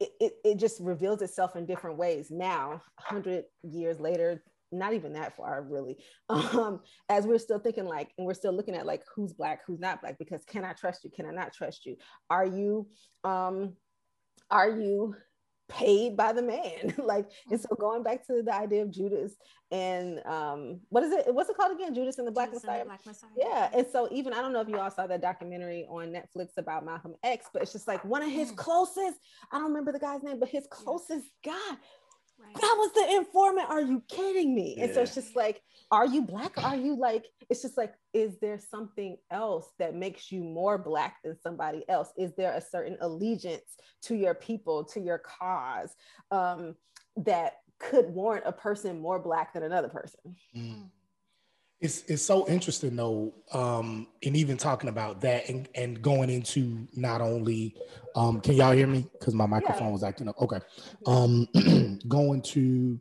[0.00, 5.36] it, it, just reveals itself in different ways now 100 years later not even that
[5.36, 5.96] far really.
[6.28, 9.80] Um as we're still thinking like and we're still looking at like who's black who's
[9.80, 11.10] not black because can i trust you?
[11.10, 11.96] Can i not trust you?
[12.28, 12.88] Are you
[13.22, 13.74] um
[14.50, 15.14] are you
[15.68, 16.94] paid by the man.
[17.04, 19.34] Like and so going back to the idea of judas
[19.70, 21.94] and um what is it what's it called again?
[21.94, 22.84] Judas and the black Judas and the messiah?
[22.84, 23.30] Black Messiah.
[23.36, 26.56] yeah, and so even I don't know if you all saw that documentary on Netflix
[26.58, 29.18] about Malcolm X, but it's just like one of his closest,
[29.50, 31.52] I don't remember the guy's name, but his closest guy,
[32.44, 32.54] Right.
[32.60, 33.70] that was the informant.
[33.70, 34.78] Are you kidding me?
[34.80, 36.62] And so it's just like, are you black?
[36.62, 41.16] Are you like, it's just like, is there something else that makes you more black
[41.22, 42.12] than somebody else?
[42.16, 45.94] Is there a certain allegiance to your people, to your cause,
[46.30, 46.74] um,
[47.16, 50.36] that could warrant a person more black than another person?
[50.56, 50.90] Mm.
[51.80, 56.86] It's it's so interesting though, um, and even talking about that and, and going into
[56.94, 57.76] not only
[58.16, 59.06] um, can y'all hear me?
[59.18, 59.92] Because my microphone Yeah.
[59.92, 60.40] was acting up.
[60.40, 60.60] Okay.
[61.06, 61.46] Um
[62.08, 62.98] going to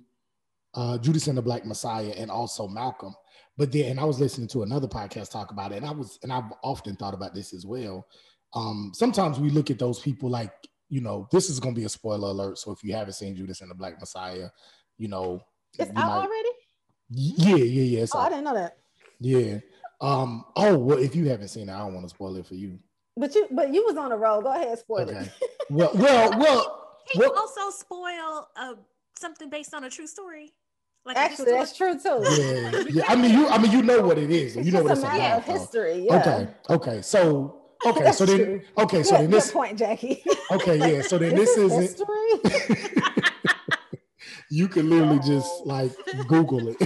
[0.74, 3.14] uh Judas and the Black Messiah and also Malcolm.
[3.58, 6.20] But then and I was listening to another podcast talk about it, and I was
[6.24, 8.06] and I've often thought about this as well.
[8.56, 10.52] Um, sometimes we look at those people like,
[10.90, 12.58] you know, this is gonna be a spoiler alert.
[12.58, 14.50] So if you haven't seen Judas and the Black Messiah,
[14.98, 15.40] you know,
[15.80, 16.50] It's you out might- already?
[17.14, 18.00] Yeah, yeah, yeah.
[18.04, 18.78] It's Oh, I didn't know that.
[19.20, 19.60] Yeah.
[20.02, 20.44] Um.
[20.56, 22.80] Oh well, if you haven't seen it, I don't want to spoil it for you.
[23.16, 24.44] But you but you was on the road.
[24.44, 25.20] Go ahead, spoil Okay.
[25.20, 25.50] it.
[25.70, 26.80] Well, well, well.
[27.12, 28.76] He well also spoil uh,
[29.20, 30.54] something based on a true story.
[31.06, 32.22] Like a Actually, that's true too.
[32.24, 33.04] yeah, yeah.
[33.10, 33.46] I mean, you.
[33.50, 34.56] I mean, you know what it is.
[34.56, 35.60] It's You know what it's a matter of about.
[35.60, 36.06] history.
[36.10, 36.16] Yeah.
[36.20, 36.48] Okay.
[36.70, 37.02] Okay.
[37.02, 37.60] So.
[37.86, 38.12] Okay.
[38.14, 38.38] So then.
[38.38, 38.62] true.
[38.78, 39.04] Okay.
[39.04, 39.52] So Good, then good this.
[39.52, 40.24] point, Jackie.
[40.52, 40.78] Okay.
[40.96, 41.02] Yeah.
[41.02, 41.82] So then this isn't.
[41.82, 43.02] history.
[44.54, 45.92] you can literally just like
[46.28, 46.78] Google it.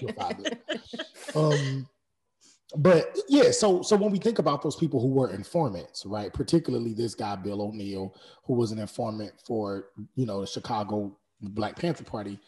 [0.00, 1.36] You'll find it.
[1.36, 1.86] Um,
[2.76, 6.32] but yeah, so so when we think about those people who were informants, right?
[6.32, 11.76] Particularly this guy Bill O'Neal, who was an informant for you know the Chicago Black
[11.76, 12.38] Panther Party.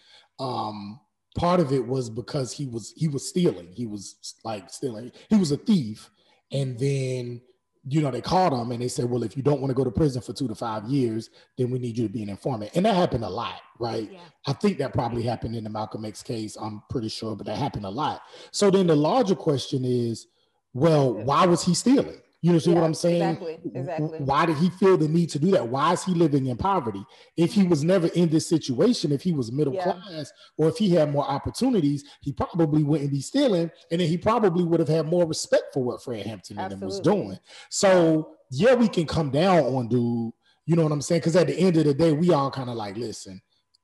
[0.40, 0.98] Um,
[1.36, 3.68] part of it was because he was he was stealing.
[3.72, 5.12] He was like stealing.
[5.28, 6.10] He was a thief,
[6.50, 7.42] and then
[7.90, 9.84] you know they called him and they said, well, if you don't want to go
[9.84, 12.72] to prison for two to five years, then we need you to be an informant.
[12.74, 14.10] And that happened a lot, right?
[14.10, 14.20] Yeah.
[14.46, 16.56] I think that probably happened in the Malcolm X case.
[16.56, 18.22] I'm pretty sure, but that happened a lot.
[18.50, 20.26] So then the larger question is,
[20.74, 22.20] well, why was he stealing?
[22.40, 23.20] You know, see what I'm saying?
[23.20, 24.18] exactly, exactly.
[24.20, 25.66] Why did he feel the need to do that?
[25.66, 27.04] Why is he living in poverty?
[27.36, 29.92] If he was never in this situation, if he was middle Yeah.
[29.92, 34.16] class, or if he had more opportunities, he probably wouldn't be stealing, and then he
[34.16, 37.38] probably would have had more respect for what Fred Hampton and was doing.
[37.70, 40.32] So yeah, we can come down on dude.
[40.64, 41.20] You know what I'm saying?
[41.22, 43.40] Because at the end of the day, we all kind of like, listen,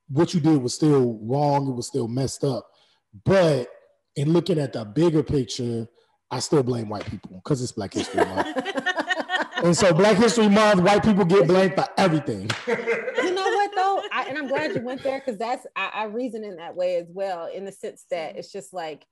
[0.08, 1.66] what you did was still wrong.
[1.68, 2.66] It was still messed up.
[3.24, 3.68] But
[4.16, 5.88] in looking at the bigger picture,
[6.30, 8.56] I still blame white people because it's Black History Month.
[9.62, 12.50] and so Black History Month, white people get blamed for everything.
[12.66, 16.04] you know what though I, and i'm glad you went there because that's I, I
[16.04, 19.04] reason in that way as well in the sense that it's just like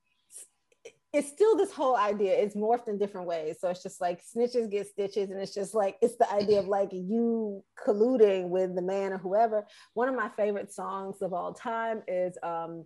[1.13, 4.71] it's still this whole idea it's morphed in different ways so it's just like snitches
[4.71, 8.83] get stitches and it's just like it's the idea of like you colluding with the
[8.83, 12.85] man or whoever one of my favorite songs of all time is um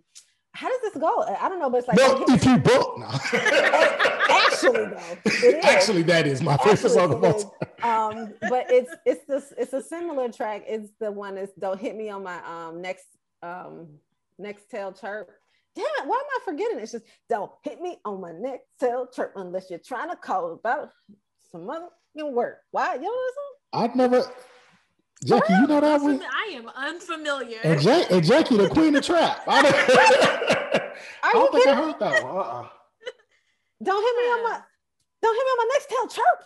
[0.57, 1.23] how does this go?
[1.39, 3.05] I don't know but it's like No, if you book, no.
[4.29, 8.15] actually though Actually, that is my favorite song of all time.
[8.17, 10.63] um but it's it's this it's a similar track.
[10.67, 13.05] It's the one that's don't hit me on my um next
[13.43, 13.87] um
[14.41, 15.29] Nextel chirp.
[15.75, 16.79] Damn it why am i forgetting?
[16.79, 20.53] It's just don't hit me on my next tail chirp unless you're trying to call
[20.53, 20.89] about
[21.51, 22.57] some other work.
[22.71, 23.83] Why you know this song?
[23.83, 24.25] I'd never,
[25.25, 26.21] Jackie, you know that one?
[26.21, 27.59] I am unfamiliar.
[27.63, 29.41] And, Ja- and Jackie, the queen of trap.
[29.47, 29.75] I don't,
[31.23, 32.35] I don't you think I heard that one.
[32.37, 32.67] Uh-uh.
[33.83, 34.59] don't hit me on my
[35.21, 36.43] don't hit me on my Nextel chirp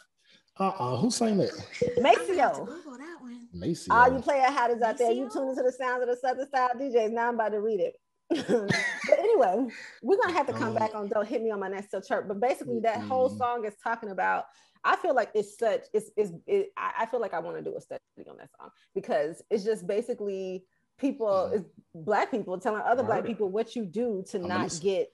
[0.57, 0.97] Uh-uh.
[0.97, 1.51] Who sang that?
[1.51, 2.65] I'm gonna have Maceo.
[2.65, 3.47] That one.
[3.53, 3.91] Macy.
[3.91, 6.69] All you player hatters out there, you tune into the sounds of the Southern Style
[6.79, 7.11] DJs.
[7.11, 7.95] Now I'm about to read it.
[8.29, 9.67] but anyway,
[10.01, 12.29] we're gonna have to come Um, back on "Don't Hit Me on My Nextel Chirp."
[12.29, 13.37] But basically, that whole mm.
[13.37, 14.45] song is talking about.
[14.83, 15.83] I feel like it's such.
[15.93, 16.09] It's.
[16.17, 18.69] it's it, I I feel like I want to do a study on that song
[18.95, 20.65] because it's just basically
[20.97, 21.55] people, Mm.
[21.57, 21.65] it's
[21.95, 25.09] black people telling other black people what you do to I'ma not get,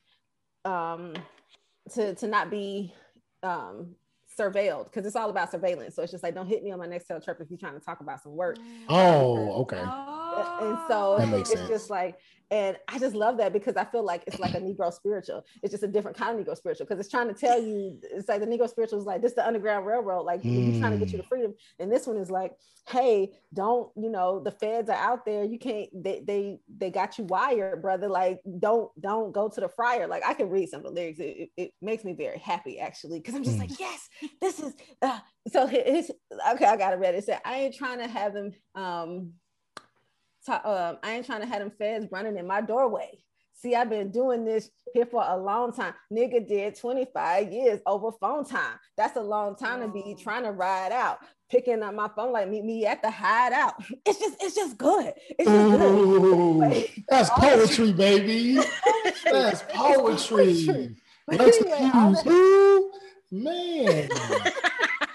[0.66, 1.14] um,
[1.94, 2.94] to to not be,
[3.44, 3.96] um
[4.38, 6.86] surveilled because it's all about surveillance so it's just like don't hit me on my
[6.86, 9.82] next tail trip if you're trying to talk about some work Oh, okay.
[10.60, 11.68] And so it's sense.
[11.70, 12.18] just like
[12.50, 15.44] and i just love that because i feel like it's like a negro spiritual.
[15.64, 18.30] It's just a different kind of negro spiritual because it's trying to tell you it's
[18.30, 20.24] like the negro spiritual is like this is the underground railroad.
[20.24, 21.28] Like we're trying to get you to Mm.
[21.30, 21.54] freedom.
[21.80, 22.54] And this one is like
[22.88, 25.44] hey don't you know the feds are out there.
[25.44, 28.08] You can't they they, they got you wired brother.
[28.08, 30.08] Like don't don't go to the fryer.
[30.08, 31.20] Like i can read some of the lyrics.
[31.20, 33.62] It, it, it makes me very happy actually because i'm just Mm.
[33.62, 34.10] like yes
[34.42, 35.20] this is uh,
[35.52, 36.12] so his
[36.52, 39.34] okay i got it read it said i ain't trying to have them um
[40.48, 43.10] ta- um, I ain't trying to have them feds running in my doorway.
[43.54, 45.94] See, I've been doing this here for a long time.
[46.14, 48.76] Nigga did 25 years over phone time.
[48.98, 51.18] That's a long time to be trying to ride out,
[51.50, 53.74] picking up my phone, like meet me at the hideout.
[54.06, 55.12] It's just, it's just good.
[55.40, 55.82] It's just good.
[55.82, 57.04] Ooh, Wait.
[57.10, 58.56] that's poetry, baby.
[59.26, 60.96] That's It's poetry.
[61.28, 62.92] Let's anyway, accuse that- who?
[63.32, 64.10] Man.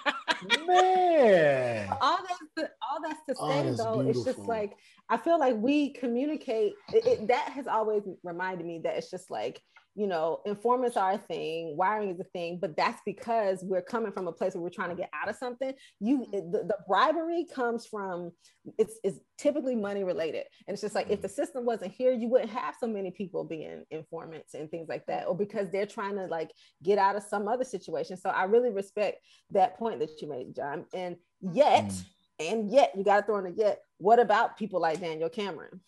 [0.73, 1.89] Man.
[2.01, 4.73] all that's to, all that's to Oh, say that's though, it's just like
[5.09, 6.75] I feel like we communicate.
[6.93, 9.61] It, it- that has always reminded me that it's just like
[9.95, 14.11] you know, informants are a thing, wiring is a thing, but that's because we're coming
[14.13, 15.75] from a place where we're trying to get out of something.
[16.01, 18.33] You, the, the bribery comes from
[18.79, 22.29] it's, it's typically money related, and it's just like if the system wasn't here, you
[22.29, 26.17] wouldn't have so many people being informants and things like that, or because they're trying
[26.17, 26.51] to like
[26.83, 28.17] get out of some other situation.
[28.17, 29.19] So I really respect
[29.51, 30.87] that point that you made, John.
[30.95, 32.05] And yet, Mm.
[32.41, 33.81] and yet, you got to throw in a yet.
[33.99, 35.81] What about people like Daniel Cameron?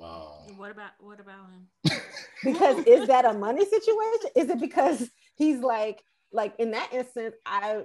[0.00, 0.46] Wow.
[0.56, 2.00] What about what about him?
[2.44, 4.30] because is that a money situation?
[4.34, 7.82] Is it because he's like like in that instance i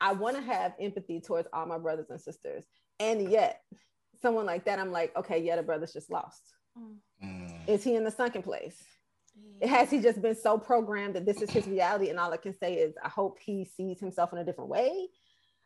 [0.00, 2.64] i want to have empathy towards all my brothers and sisters.
[2.98, 3.60] And yet
[4.20, 6.42] someone like that i'm like okay yeah the brother's just lost.
[7.22, 8.82] Mm, is he in the sunken place?
[9.60, 9.68] Yeah.
[9.68, 12.54] has he just been so programmed that this is his reality and all i can
[12.54, 15.08] say is i hope he sees himself in a different way?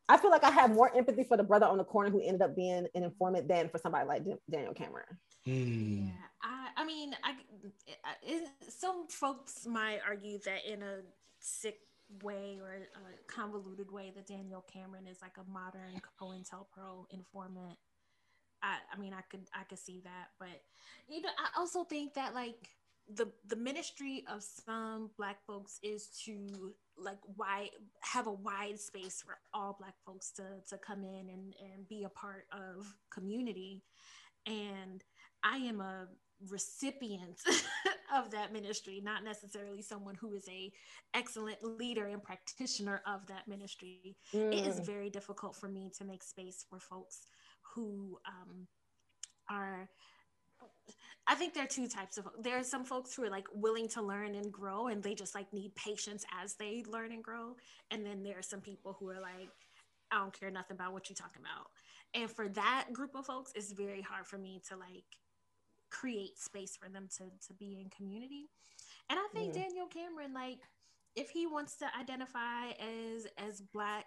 [0.09, 2.43] I feel like i have more empathy for the brother on the corner who ended
[2.43, 5.07] up being an informant than for somebody like daniel cameron
[5.47, 6.09] Mm.
[6.09, 7.33] Yeah, I, I mean, I,
[8.05, 10.99] I- some folks might argue that in a
[11.41, 11.79] sick
[12.23, 17.79] way or a convoluted way that Daniel Cameron is like a modern COINTELPRO informant.
[18.63, 20.63] I, I mean, I could, I could see that, but
[21.09, 22.69] you know, I also think that like
[23.17, 27.71] the the ministry of some Black folks is to like wide
[28.03, 32.05] have a wide space for all Black folks to to come in and and be
[32.05, 33.83] a part of community,
[34.47, 35.03] and
[35.45, 36.07] I am a
[36.49, 37.41] recipient
[38.15, 40.73] of that ministry, not necessarily someone who is a
[41.15, 44.17] excellent leader and practitioner of that ministry.
[44.33, 44.87] It is Mm.
[44.87, 47.27] very difficult for me to make space for folks
[47.75, 48.67] who um,
[49.51, 49.89] are.
[51.27, 52.29] I think there are two types of.
[52.43, 55.35] There are some folks who are like willing to learn and grow, and they just
[55.35, 57.57] like need patience as they learn and grow.
[57.91, 59.51] And then there are some people who are like,
[60.11, 61.69] I don't care nothing about what you're talking about.
[62.15, 65.05] And for that group of folks, it's very hard for me to like
[65.91, 68.49] create space for them to to be in community.
[69.09, 69.55] And I think.
[69.55, 70.59] Daniel Cameron, like,
[71.17, 74.07] if he wants to identify as as black,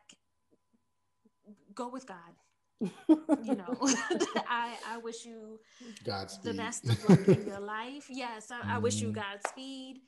[1.76, 2.34] go with God.
[3.44, 3.78] You know,
[4.50, 5.60] I I wish you
[6.04, 6.52] Godspeed.
[6.52, 8.08] the best of luck in your life.
[8.10, 9.16] Yes, I, I wish you Mhm.
[9.16, 10.00] Godspeed.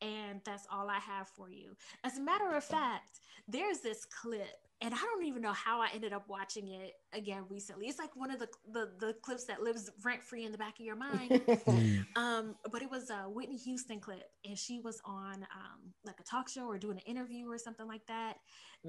[0.00, 1.76] And that's all I have for you.
[2.02, 5.88] As a matter of fact, there's this clip, and I don't even know how I
[5.94, 7.86] ended up watching it again recently.
[7.86, 10.78] It's like one of the the, the clips that lives rent free in the back
[10.80, 11.40] of your mind.
[11.62, 12.04] Mm.
[12.16, 16.24] Um, but it was a Whitney Houston clip, and she was on um, like a
[16.24, 18.36] talk show or doing an interview or something like that.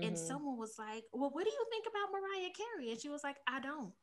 [0.01, 0.17] And Mhm.
[0.17, 3.37] someone was like, "Well, what do you think about Mariah Carey?" And she was like,
[3.47, 3.93] "I don't."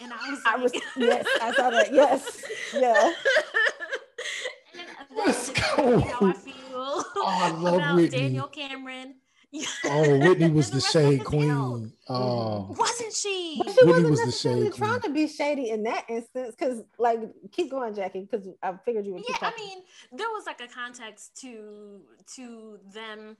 [0.00, 1.92] And I was like, I was yes, I saw that.
[1.92, 2.42] Yes,
[2.74, 3.12] yeah.
[4.78, 5.98] and Let's that's go.
[5.98, 6.54] exactly how I feel
[7.16, 8.18] Oh, I love about Whitney.
[8.18, 9.14] Daniel Cameron.
[9.84, 11.92] Oh, Whitney was the rest shade queen.
[12.08, 13.60] Oh, wasn't she?
[13.64, 15.02] But she Whitney wasn't was the necessarily shade trying queen.
[15.02, 16.54] to be shady in that instance.
[16.58, 17.20] Because, like,
[17.52, 18.28] keep going, Jackie.
[18.30, 19.78] Because I figured you would yeah, I mean,
[20.12, 22.02] there was like a context to
[22.34, 23.36] to them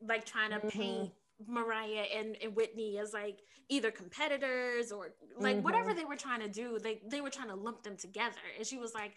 [0.00, 0.70] like trying to Mhm.
[0.70, 1.12] paint
[1.46, 5.62] Mariah and, and Whitney as like either competitors or like Mhm.
[5.62, 8.40] whatever they were trying to do, they they were trying to lump them together.
[8.56, 9.12] And she was like,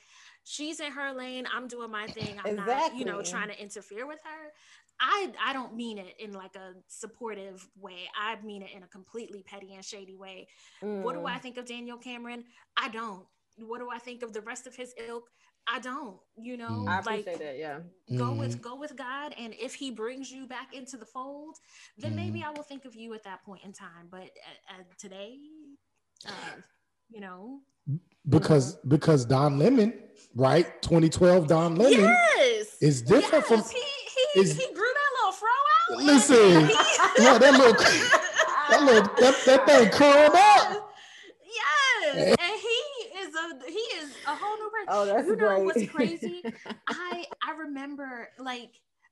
[0.46, 2.38] She's in her lane, I'm doing my thing.
[2.44, 4.52] I'm not, you know, trying to interfere with her.
[5.00, 8.10] I I don't mean it in like a supportive way.
[8.20, 10.48] I mean it in a completely petty and shady way.
[10.82, 11.30] What do Mm.
[11.30, 12.46] I think of Daniel Cameron?
[12.78, 13.26] I don't.
[13.58, 15.30] What do I think of the rest of his ilk?
[15.68, 16.18] I don't.
[16.38, 16.90] You know, Mm.
[16.90, 17.58] I like appreciate that.
[17.58, 17.80] Yeah.
[18.18, 18.40] go Mhm.
[18.40, 21.58] with go with God, and if He brings you back into the fold,
[21.98, 24.08] then maybe I will think of you at that point in time.
[24.10, 24.24] But
[24.70, 25.40] uh, uh, today,
[26.28, 26.32] uh,
[27.10, 27.62] you know,
[28.28, 29.94] because because Don Lemon,
[30.36, 30.82] right?
[30.82, 33.80] 2012 Don Lemon yes, is different yes, from.
[34.34, 36.04] He he, is- he grew that little fro out.
[36.04, 36.74] Listen, and he-
[37.24, 37.74] yeah, that little
[38.70, 40.90] that little that, that thing curled up.
[41.46, 44.88] Yes, and he is a he is a whole new person.
[44.90, 45.64] Oh, that's you know great.
[45.66, 46.44] what's crazy?
[46.88, 48.72] I I remember like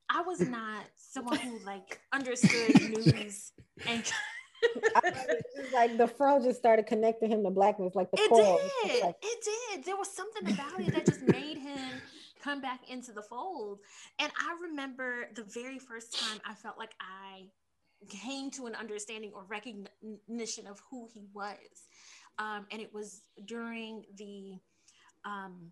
[0.10, 3.52] I was not someone who like understood news
[3.88, 4.04] and
[4.64, 8.60] It's just like the fro just started connecting him to blackness, like the it coil.
[8.86, 9.44] Did like- it
[9.76, 11.80] did there was something about it that just made him
[12.42, 13.80] come back into the fold
[14.20, 17.44] and i remember the very first time i felt like i
[18.10, 21.88] came to an understanding or recognition of who he was
[22.40, 24.54] um, and it was during the
[25.26, 25.72] um,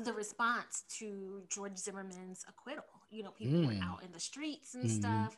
[0.00, 3.66] the response to george zimmerman's acquittal you know people Mm.
[3.66, 4.90] were out in the streets and Mhm.
[4.90, 5.36] stuff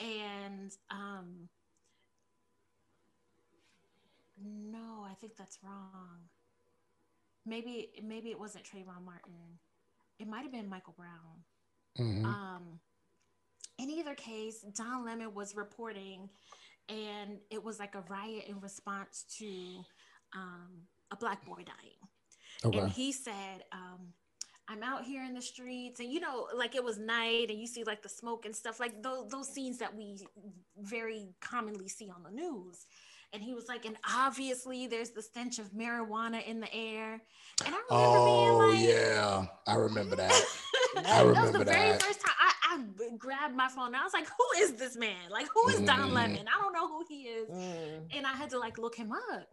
[0.00, 1.48] and um,
[4.44, 6.28] no, I think that's wrong.
[7.44, 9.58] Maybe maybe it wasn't Trayvon Martin.
[10.18, 11.44] It might have been Michael Brown.
[11.98, 12.24] Mhm.
[12.24, 12.80] Um,
[13.78, 16.30] in either case, Don Lemon was reporting
[16.88, 19.84] and it was like a riot in response to
[20.34, 21.98] um, a black boy dying.
[22.64, 22.78] Okay.
[22.78, 24.12] And he said, um,
[24.68, 27.66] I'm out here in the streets, and you know, like it was night, and you
[27.66, 30.16] see like the smoke and stuff, like those those scenes that we
[30.78, 32.86] very commonly see on the news.
[33.32, 37.22] And he was like, and obviously there's the stench of marijuana in the air.
[37.64, 40.30] And I remember Oh being like, yeah, I remember that.
[40.96, 44.04] I that was remember the very first time I, I grabbed my phone and I
[44.04, 45.30] was like, who is this man?
[45.30, 46.12] Like, who is Don Mhm.
[46.12, 46.46] Lemon?
[46.46, 47.48] I don't know who he is.
[47.48, 48.16] Mm.
[48.16, 49.48] And I had to like look him up.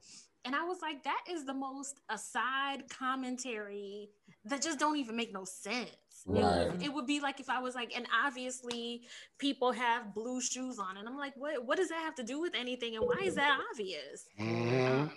[0.46, 4.10] And I was like, that is the most aside commentary
[4.46, 5.90] that just don't even make no sense.
[6.28, 6.82] It, would, Right.
[6.84, 9.08] it would be like if I was like, and obviously
[9.38, 12.40] people have blue shoes on, and I'm like, what what does that have to do
[12.42, 12.96] with anything?
[12.96, 14.28] And why is that obvious?
[14.40, 15.12] Mhm.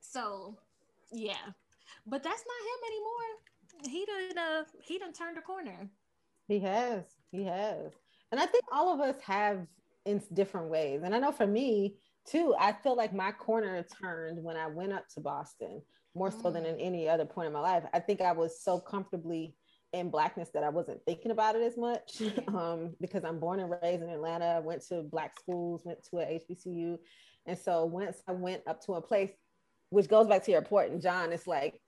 [0.00, 0.58] So
[1.12, 1.52] yeah.
[2.06, 3.90] But that's not him anymore.
[3.90, 5.90] He done uh he done turned a corner.
[6.48, 7.04] He has.
[7.30, 7.92] He has.
[8.30, 9.66] And I think all of us have
[10.04, 11.02] in different ways.
[11.04, 11.96] And I know for me
[12.26, 15.82] too, I feel like my corner turned when I went up to Boston
[16.14, 17.84] more so than in any other point in my life.
[17.94, 19.54] I think I was so comfortably
[19.92, 23.70] in blackness that I wasn't thinking about it as much um, because I'm born and
[23.82, 24.46] raised in Atlanta.
[24.46, 26.98] I went to black schools, went to a HBCU.
[27.46, 29.30] And so once I went up to a place,
[29.90, 31.80] which goes back to your point, and John, it's like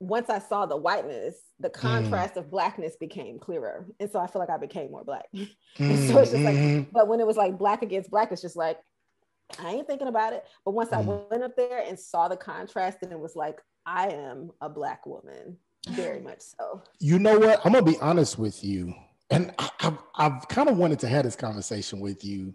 [0.00, 3.86] once I saw the whiteness, the contrast of blackness became clearer.
[3.98, 5.26] And so I feel like I became more black.
[5.80, 6.86] And so it's just like, Mhm.
[6.92, 8.78] but when it was like black against black, it's just like,
[9.58, 10.44] I ain't thinking about it.
[10.64, 11.30] But once I Mhm.
[11.30, 15.06] went up there and saw the contrast, and it was like, I am a black
[15.06, 15.56] woman,
[15.90, 16.82] very much so.
[16.98, 17.60] you know what?
[17.64, 18.94] I'm gonna be honest with you,
[19.30, 22.54] and I, I've I've kind of wanted to have this conversation with you.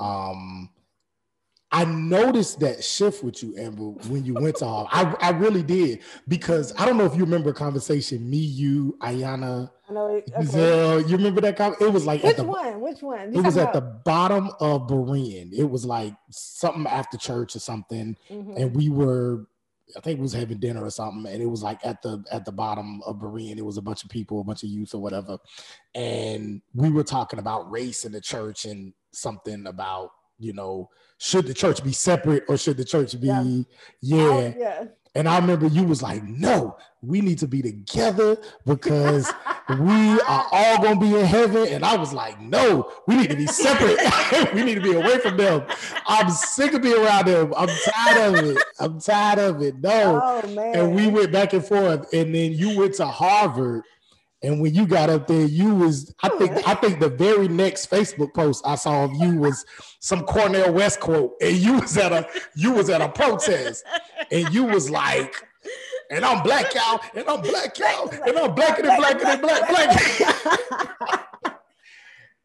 [0.00, 0.70] Um,
[1.72, 5.16] I noticed that shift with you, Amber, when you went to Harvard.
[5.20, 8.28] I I really did because I don't know if you remember a conversation.
[8.30, 10.06] Me, you, Ayana, I know.
[10.16, 10.42] it- Okay.
[10.44, 11.00] Giselle.
[11.02, 11.58] You remember that?
[11.80, 12.80] It was like Which at the one?
[12.80, 13.32] Which one?
[13.32, 15.52] You it was at the bottom of Berean.
[15.52, 18.56] It was like something after church or something, Mhm.
[18.56, 19.46] and we were
[19.96, 22.44] I think we was having dinner or something, and it was like at the at
[22.44, 23.56] the bottom of Berean.
[23.58, 25.38] It was a bunch of people, a bunch of youth or whatever,
[25.94, 30.88] and we were talking about race in the church and something about you know
[31.18, 33.44] should the church be separate or should the church be Yeah.
[34.00, 34.24] yeah.
[34.24, 34.84] Oh, yeah.
[35.16, 38.36] And I remember you was like, no, we need to be together
[38.66, 39.30] because
[39.78, 41.68] we are all gonna be in heaven.
[41.68, 43.98] And I was like, no, we need to be separate.
[44.54, 45.64] we need to be away from them.
[46.06, 47.54] I'm sick of being around them.
[47.56, 48.62] I'm tired of it.
[48.80, 49.78] I'm tired of it.
[49.78, 50.20] No.
[50.22, 50.58] Oh.
[50.58, 52.12] And we went back and forth.
[52.12, 53.84] And then you went to Harvard.
[54.44, 56.62] And when you got up there, you was I think oh.
[56.66, 59.64] I think the very next Facebook post I saw of you was
[60.00, 63.84] some Cornel West quote, and you was at a you was at a protest,
[64.30, 65.34] and you was like,
[66.10, 69.68] and I'm black y'all, and I'm black y'all, and I'm blacker than blacker than black
[69.68, 71.56] black.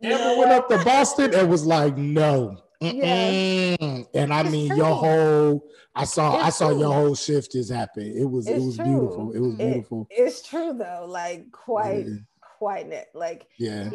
[0.02, 2.62] And went up to Boston and was like, no.
[2.82, 3.76] Yeah.
[4.14, 5.66] And I mean, your whole
[5.96, 6.80] I saw I saw true.
[6.80, 8.04] your whole shift just happen.
[8.16, 8.86] It was it was true.
[8.86, 9.32] beautiful.
[9.34, 10.08] It was It- beautiful.
[10.10, 12.16] it's true though, like quite, Yeah.
[12.58, 13.10] quite net.
[13.14, 13.90] Like Yeah.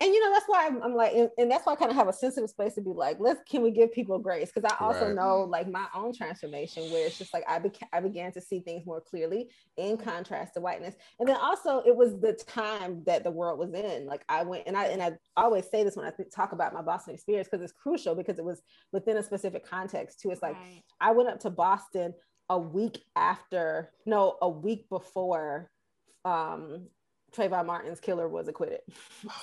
[0.00, 1.96] And you know that's why I'm, I'm like and, and that's why I kind of
[1.96, 4.76] have a sensitive space to be like let's can we give people grace because I
[4.84, 5.14] also Right.
[5.14, 8.60] know like my own transformation where it's just like I beca- I began to see
[8.60, 13.24] things more clearly in contrast to whiteness and then also it was the time that
[13.24, 16.06] the world was in like I went and I and I always say this when
[16.06, 18.62] I th- talk about my Boston experience because it's crucial because it was
[18.92, 20.82] within a specific context too it's like Right.
[21.00, 22.14] I went up to Boston
[22.50, 25.70] a week after, no, a week before
[26.24, 26.88] um
[27.36, 28.80] Trayvon Martin's killer was acquitted.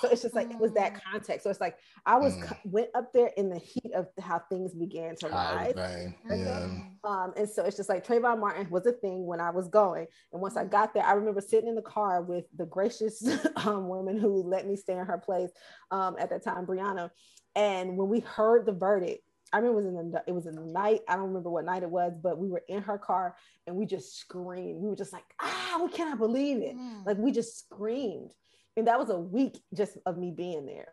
[0.02, 1.44] So it's just like it was that context.
[1.44, 2.58] So it's like I was Mm.
[2.66, 5.76] went up there in the heat of how things began to rise.
[5.76, 6.16] man.
[6.30, 6.68] Yeah.
[7.04, 10.08] Um, and so it's just like Trayvon Martin was a thing when I was going.
[10.34, 13.22] And once I got there, I remember sitting in the car with the gracious
[13.58, 15.52] um, woman who let me stay in her place
[15.92, 17.12] um, at that time, Brianna.
[17.56, 19.22] And when we heard the verdict,
[19.56, 21.00] I remember it was in the it was in the night.
[21.08, 23.86] I don't remember what night it was, but we were in her car and we
[23.86, 24.82] just screamed.
[24.82, 26.76] We were just like, ah, we cannot believe it.
[26.76, 27.06] Mm.
[27.06, 28.34] Like we just screamed.
[28.76, 30.92] And that was a week just of me being there.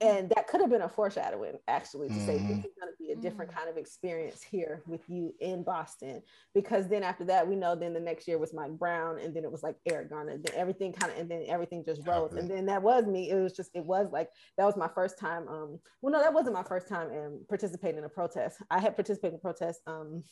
[0.00, 2.64] And that could have been a foreshadowing, actually, to say this Mhm.
[2.66, 3.54] is going to be a different Mm.
[3.56, 6.22] kind of experience here with you in Boston.
[6.54, 9.42] Because then after that, we know then the next year was Mike Brown, and then
[9.42, 10.38] it was like Eric Garner.
[10.38, 12.34] Then everything kind of, and then everything just rose.
[12.34, 13.28] And then that was me.
[13.30, 15.48] It was just, it was like that was my first time.
[15.48, 18.62] Um, well, no, that wasn't my first time in participating in a protest.
[18.70, 20.22] I had participated in a protest um,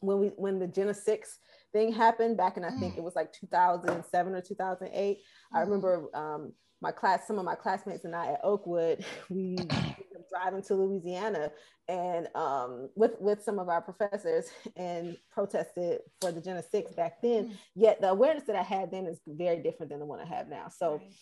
[0.00, 1.38] when we when the Jena Six
[1.72, 5.22] thing happened back in I think it was like 2007 or 2008.
[5.52, 10.24] I remember um, my class, some of my classmates and I at Oakwood, we ended
[10.30, 11.50] driving to Louisiana
[11.88, 14.46] and um, with with some of our professors
[14.76, 17.46] and protested for the Jena Six back then.
[17.48, 17.52] Mm.
[17.74, 20.48] Yet the awareness that I had then is very different than the one I have
[20.48, 20.68] now.
[20.68, 21.12] So Right.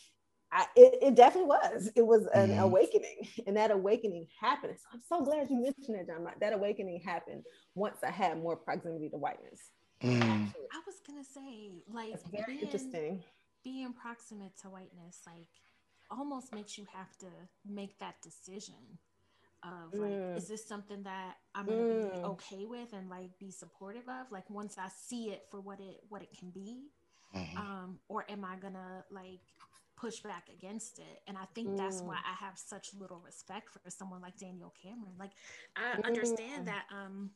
[0.53, 1.91] I, it, it definitely was.
[1.97, 2.61] It was an Mhm.
[2.61, 4.77] awakening, and that awakening happened.
[4.79, 6.25] So I'm so glad you mentioned it, John.
[6.41, 7.43] That awakening happened
[7.75, 9.73] once I had more proximity to whiteness.
[10.01, 10.55] Mm.
[10.73, 13.25] I was gonna say, like, It's very being, interesting.
[13.65, 15.49] Being proximate to whiteness, like,
[16.11, 17.27] almost makes you have to
[17.67, 18.99] make that decision
[19.63, 20.37] of like, Mm.
[20.37, 22.25] is this something that I'm gonna be Mm.
[22.25, 24.31] okay with and like be supportive of?
[24.31, 26.91] Like, once I see it for what it what it can be,
[27.35, 27.57] Mhm.
[27.57, 29.41] um, or am I gonna like
[29.97, 31.23] push back against it?
[31.27, 32.09] And I think that's Mm.
[32.09, 35.17] why I have such little respect for someone like Daniel Cameron.
[35.19, 35.33] Like
[35.77, 36.67] I understand Mm.
[36.67, 37.31] that um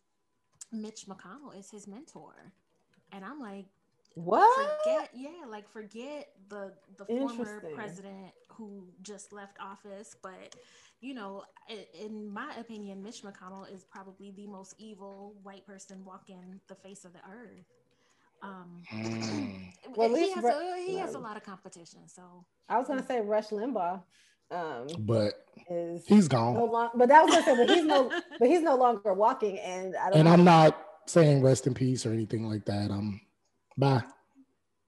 [0.73, 2.53] Mitch McConnell is his mentor.
[3.11, 3.67] And I'm like,
[4.15, 4.71] What?
[4.85, 10.55] forget yeah, like forget the the former president who just left office, but
[11.01, 11.45] you know,
[12.01, 17.05] in my opinion, Mitch McConnell is probably the most evil white person walking the face
[17.05, 17.67] of the earth.
[18.43, 19.73] Um, Mm.
[19.97, 22.79] Well, at he least has Ru- a, he has a lot of competition, so I
[22.79, 24.03] was gonna say Rush Limbaugh
[24.51, 25.35] um, But
[25.71, 26.65] is he's no gone.
[26.65, 29.97] long, but that was gonna say, but he's no, but he's no longer walking, and
[29.97, 30.21] I don't.
[30.21, 30.33] And know.
[30.33, 32.91] I'm not saying rest in peace or anything like that.
[32.91, 33.21] Um,
[33.79, 34.03] bye.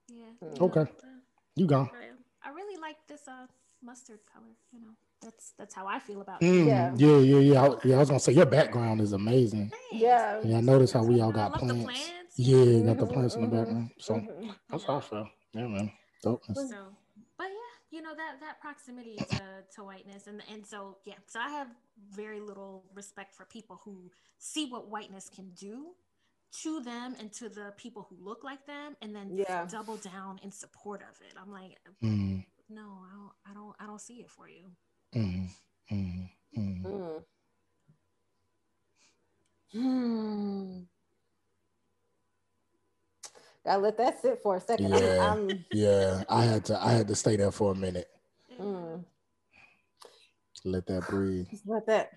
[0.09, 0.33] yeah.
[0.43, 0.57] Mm.
[0.57, 0.85] you Okay.
[0.85, 1.21] know,
[1.57, 1.91] You gone.
[1.93, 3.47] I- I really like this uh
[3.83, 4.57] mustard color.
[4.73, 6.47] You know, that's that's how I feel about it.
[6.47, 6.93] Mm, Yeah.
[6.97, 7.63] yeah, yeah, yeah.
[7.63, 9.71] I, yeah, I was gonna say your background is amazing.
[9.71, 10.03] Thanks.
[10.03, 10.41] Yeah.
[10.45, 11.85] Yeah, I noticed how we all I got love the plants.
[11.85, 12.39] plants.
[12.39, 13.91] Yeah, you got the Mhm, plants in the mhm, background.
[13.99, 14.55] So mhm.
[14.71, 15.29] that's how I feel.
[15.53, 15.93] Yeah, man.
[16.25, 16.57] Dopeness.
[16.69, 16.97] So,
[17.37, 21.41] but yeah, you know that that proximity to to whiteness, and and so yeah, so
[21.41, 21.69] I have
[22.11, 25.95] very little respect for people who see what whiteness can do
[26.63, 29.67] to them and to the people who look like them, and then Yeah.
[29.71, 31.35] double down in support of it.
[31.41, 34.71] I'm like, Mm, no, I don't, I don't, I don't see it for you.
[35.15, 35.49] mm,
[35.91, 36.83] mm, mm.
[36.85, 37.25] Mm.
[39.73, 40.81] Hmm.
[43.65, 44.93] Gotta let that sit for a second.
[44.93, 45.23] I'm- Yeah.
[45.23, 46.83] I'm- Yeah, I had to.
[46.83, 48.09] I had to stay there for a minute.
[48.59, 49.05] mm.
[50.65, 51.49] Let that breathe.
[51.51, 52.11] Just let that.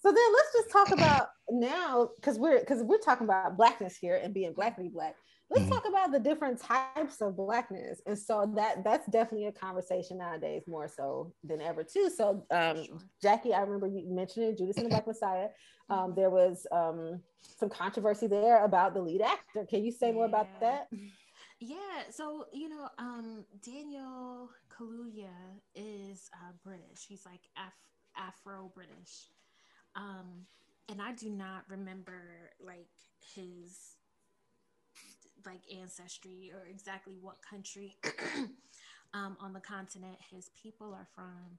[0.00, 4.16] So then let's just talk about now, because we're because we're talking about blackness here
[4.22, 5.14] and being black be black.
[5.50, 5.70] Let's Mhm.
[5.70, 10.62] talk about the different types of blackness, and so that that's definitely a conversation nowadays
[10.66, 12.08] more so than ever too.
[12.08, 12.98] So, um, Sure.
[13.20, 15.48] Jackie, I remember you mentioning Judas and the Black Messiah.
[15.90, 19.66] Um, there was um, some controversy there about the lead actor.
[19.66, 20.86] Can you say more about that?
[21.58, 27.06] Yeah, so you know, um, Daniel Kaluuya is uh, British.
[27.06, 27.74] He's like Af-
[28.16, 29.28] Afro British,
[29.96, 30.46] um,
[30.88, 32.88] and I do not remember like
[33.34, 33.96] his
[35.46, 37.96] like ancestry or exactly what country
[39.14, 41.58] um, on the continent his people are from,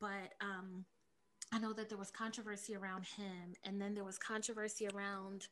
[0.00, 0.84] but um,
[1.52, 5.48] I know that there was controversy around him, and then there was controversy around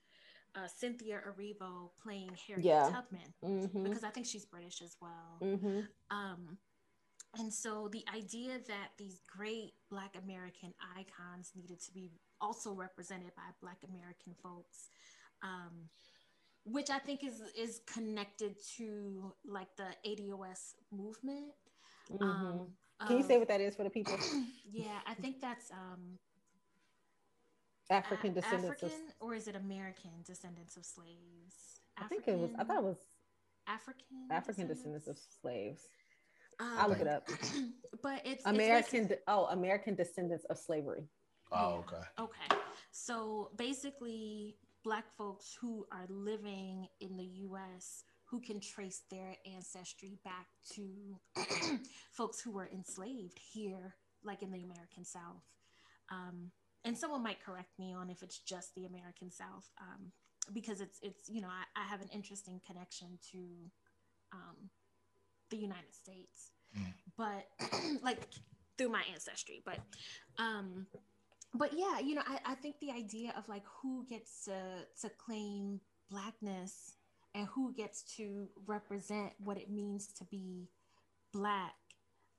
[0.57, 2.91] uh, Cynthia Erivo playing Harriet Yeah.
[2.91, 3.85] Tubman Mm-hmm.
[3.85, 5.39] because I think she's British as well.
[5.43, 5.81] Mm-hmm.
[6.11, 6.59] Um,
[7.39, 12.11] and so the idea that these great Black American icons needed to be
[12.41, 14.89] also represented by Black American folks,
[15.43, 15.89] um,
[16.65, 21.53] which I think is is connected to like the ADOS movement.
[22.13, 22.25] Mm-hmm.
[22.25, 22.67] Um,
[23.07, 24.19] Can you say what that is for the people?
[24.73, 26.19] yeah, I think that's um,
[27.91, 29.15] African descendants African of.
[29.21, 31.81] or is it American descendants of slaves?
[31.97, 32.51] I think it was.
[32.59, 32.99] I thought it was
[33.69, 35.83] African African descendants of slaves.
[36.61, 37.29] Um, I'll look it up.
[38.03, 39.11] but it's it's American.
[39.27, 41.05] oh, American descendants of slavery.
[41.53, 42.03] Oh, okay.
[42.19, 42.61] Okay.
[42.93, 50.19] So basically, Black folks who are living in the US who can trace their ancestry
[50.25, 51.19] back to
[52.13, 55.43] folks who were enslaved here, like in the American South.
[56.13, 56.53] Um,
[56.85, 60.13] and someone might correct me on if it's just the American South, um,
[60.53, 63.39] because it's it's you know I, I have an interesting connection to
[64.33, 64.71] um,
[65.51, 66.93] the United States, Mm.
[67.17, 67.49] but
[68.03, 68.21] like
[68.79, 69.79] through my ancestry, but
[70.39, 70.87] um,
[71.53, 75.11] but yeah, you know, I, I think the idea of like who gets to to
[75.19, 75.81] claim
[76.11, 76.95] blackness
[77.35, 80.69] and who gets to represent what it means to be
[81.33, 81.75] black,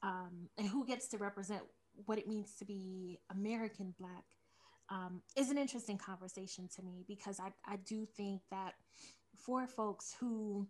[0.02, 1.62] um, and who gets to represent
[2.06, 4.24] what it means to be American black,
[4.90, 8.76] um, is an interesting conversation to me because I, I do think that
[9.38, 10.68] for folks who.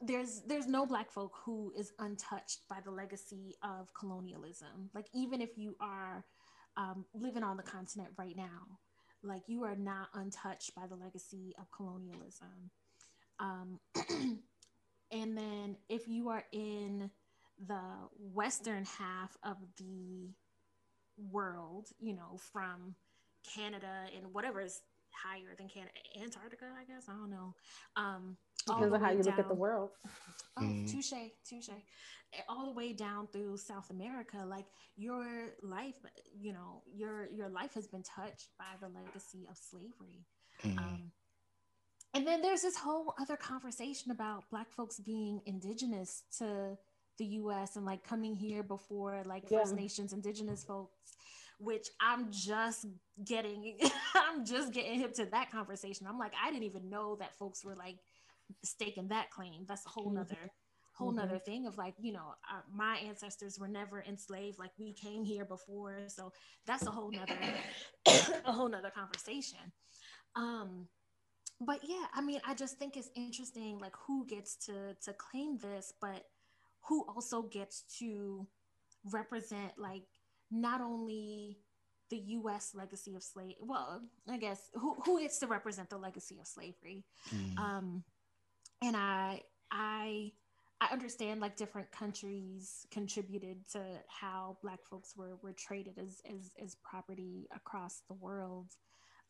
[0.00, 4.90] There's there's no black folk who is untouched by the legacy of colonialism.
[4.94, 6.24] Like even if you are
[6.76, 8.78] um, living on the continent right now
[9.24, 12.70] like you are not untouched by the legacy of colonialism.
[13.40, 13.80] Um,
[15.10, 17.10] and then if you are in
[17.66, 17.80] the
[18.18, 20.28] western half of the
[21.30, 22.96] world you know from
[23.54, 24.80] canada and whatever is
[25.12, 27.54] higher than canada antarctica i guess i don't know
[27.94, 28.36] um,
[28.66, 29.90] Depends the on how way you look at the world.
[30.56, 30.90] Oh, Mm.
[30.90, 31.12] touche,
[31.48, 31.70] touche.
[32.48, 35.96] All the way down through South America, like your life,
[36.36, 40.24] you know, your your life has been touched by the legacy of slavery.
[40.62, 40.78] Mm.
[40.78, 41.12] Um,
[42.14, 46.76] and then there's this whole other conversation about Black folks being indigenous to
[47.18, 47.76] the U.S.
[47.76, 51.12] and like coming here before like First Nations, indigenous folks,
[51.58, 52.86] which I'm just
[53.24, 53.78] getting,
[54.14, 56.06] I'm just getting hip to that conversation.
[56.08, 57.98] I'm like, I didn't even know that folks were like
[58.62, 59.64] staking that claim.
[59.66, 60.14] That's a whole Mhm.
[60.14, 60.50] nother
[60.96, 61.16] whole Mhm.
[61.16, 65.24] nother thing of like you know uh, my ancestors were never enslaved like we came
[65.24, 66.32] here before so
[66.66, 67.36] that's a whole nother
[68.44, 69.72] a whole nother conversation
[70.36, 70.88] um
[71.60, 75.58] but yeah i mean i just think it's interesting like who gets to to claim
[75.58, 76.26] this but
[76.88, 78.46] who also gets to
[79.12, 80.04] represent like
[80.50, 81.58] not only
[82.10, 86.38] the us legacy of slave well i guess who, who gets to represent the legacy
[86.38, 87.58] of slavery Mm.
[87.58, 88.04] um
[88.84, 90.30] and i i
[90.80, 96.52] i understand like different countries contributed to how black folks were were traded as as,
[96.62, 98.70] as property across the world.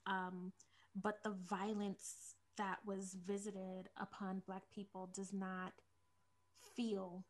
[0.07, 0.53] Um
[1.01, 5.73] but the violence that was visited upon black people does not
[6.77, 7.25] feel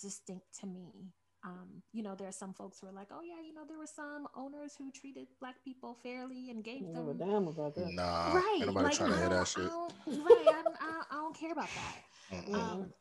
[0.00, 1.12] distinct to me
[1.44, 3.78] um, you know, there are some folks who are like, oh yeah, you know, there
[3.78, 7.92] were some owners who treated black people fairly and gave them a damn about that.
[7.94, 8.56] Nah, right.
[8.58, 9.64] ain't nobody like, trying to I hear that don't- shit.
[9.64, 10.46] I don't, right.
[10.48, 12.54] I, don't- I, I don't care about that.
[12.54, 12.92] Um,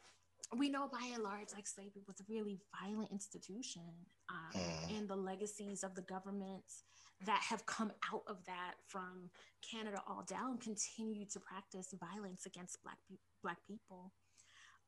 [0.57, 3.83] we know by and large, like slavery was a really violent institution,
[4.29, 4.97] um, Mm.
[4.97, 6.83] and the legacies of the governments
[7.25, 9.29] that have come out of that from
[9.69, 14.13] Canada all down continue to practice violence against black pe- black people.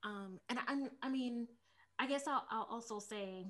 [0.03, 1.47] Um, and I, I mean,
[2.01, 3.45] I guess I'll, I'll also say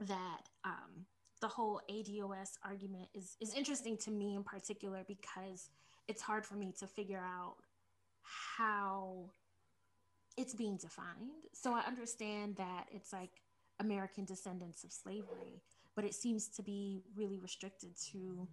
[0.00, 1.06] that um,
[1.40, 5.70] the whole ADOS argument is is interesting to me in particular because
[6.08, 7.54] it's hard for me to figure out
[8.56, 9.30] how
[10.36, 11.44] it's being defined.
[11.52, 13.30] So I understand that it's like
[13.78, 15.62] American descendants of slavery,
[15.94, 18.48] but it seems to be really restricted to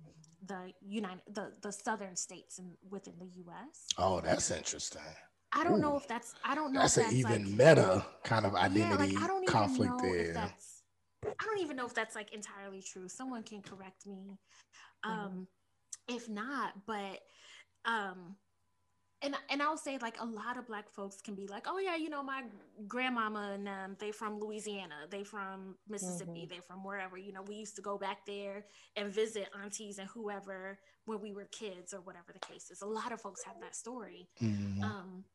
[0.45, 3.88] the United the the southern states and within the US.
[3.97, 5.01] Oh, that's interesting.
[5.58, 8.45] I don't know if that's I don't know That's if an even like, meta kind
[8.45, 10.34] of identity yeah, like, I don't conflict even know if there.
[10.34, 10.84] that's
[11.26, 13.10] I don't even know if that's like entirely true.
[13.10, 14.38] Someone can correct me.
[15.05, 15.14] Mhm.
[15.14, 15.47] Um
[16.08, 17.22] if not, but
[17.86, 18.36] um
[19.24, 21.95] and and I'll say like a lot of black folks can be like, oh yeah,
[21.95, 22.43] you know, my
[22.88, 26.49] grandmama and um, they from Louisiana, they from Mississippi, Mhm.
[26.49, 27.18] they from wherever.
[27.18, 31.34] You know, we used to go back there and visit aunties and whoever when we
[31.34, 32.82] were kids or whatever the case is.
[32.84, 34.30] A lot of folks have that story.
[34.39, 34.84] Mhm.
[34.84, 35.26] Um,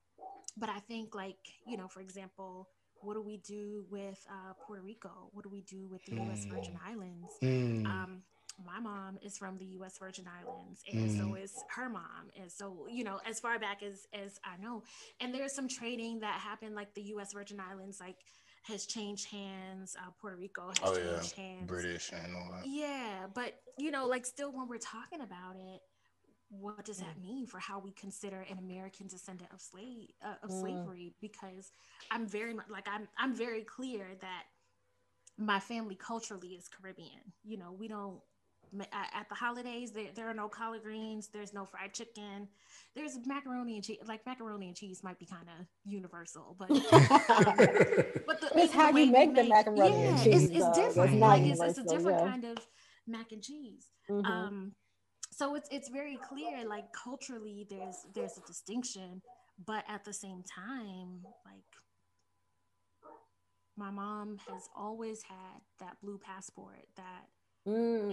[0.57, 2.69] but I think, like, you know, for example,
[3.01, 5.29] what do we do with uh, Puerto Rico?
[5.33, 6.47] What do we do with the U.S.
[6.51, 7.33] Virgin Islands?
[7.43, 7.85] Mm.
[7.87, 8.23] Um,
[8.65, 9.99] my mom is from the U.S.
[9.99, 11.43] Virgin Islands, and so Mm.
[11.43, 12.31] is her mom.
[12.39, 14.83] And so, you know, as far back as as I know,
[15.21, 17.33] and there's some trading that happened, like the U.S.
[17.33, 18.19] Virgin Islands, like
[18.65, 19.97] has changed hands.
[19.99, 21.19] Uh, Puerto Rico has Oh, yeah.
[21.19, 21.67] changed hands.
[21.69, 22.67] British and all that.
[22.69, 25.81] Yeah, but you know, like still when we're talking about it,
[26.61, 30.51] what does that mean for how we consider an American descendant of slave uh, of
[30.51, 30.61] Mm.
[30.61, 31.15] slavery?
[31.21, 31.73] Because
[32.11, 34.45] I'm very much like I'm I'm very clear that
[35.39, 37.33] my family culturally is Caribbean.
[37.45, 38.21] You know, we don't
[38.93, 42.49] at the holidays there, there are no collard greens there's no fried chicken
[42.95, 47.69] there's macaroni and cheese like macaroni and cheese might be kind of universal but um,
[48.27, 51.19] but the, even how you we make the macaroni and cheese, It's, it's different.
[51.21, 52.31] not Like it's, it's a different yeah.
[52.31, 52.57] kind of
[53.07, 53.89] mac and cheese.
[54.11, 54.27] Mhm.
[54.27, 54.73] Um,
[55.33, 59.23] so it's it's very clear, like culturally, there's there's a distinction,
[59.67, 61.65] but at the same time, like
[63.77, 67.27] my mom has always had that blue passport that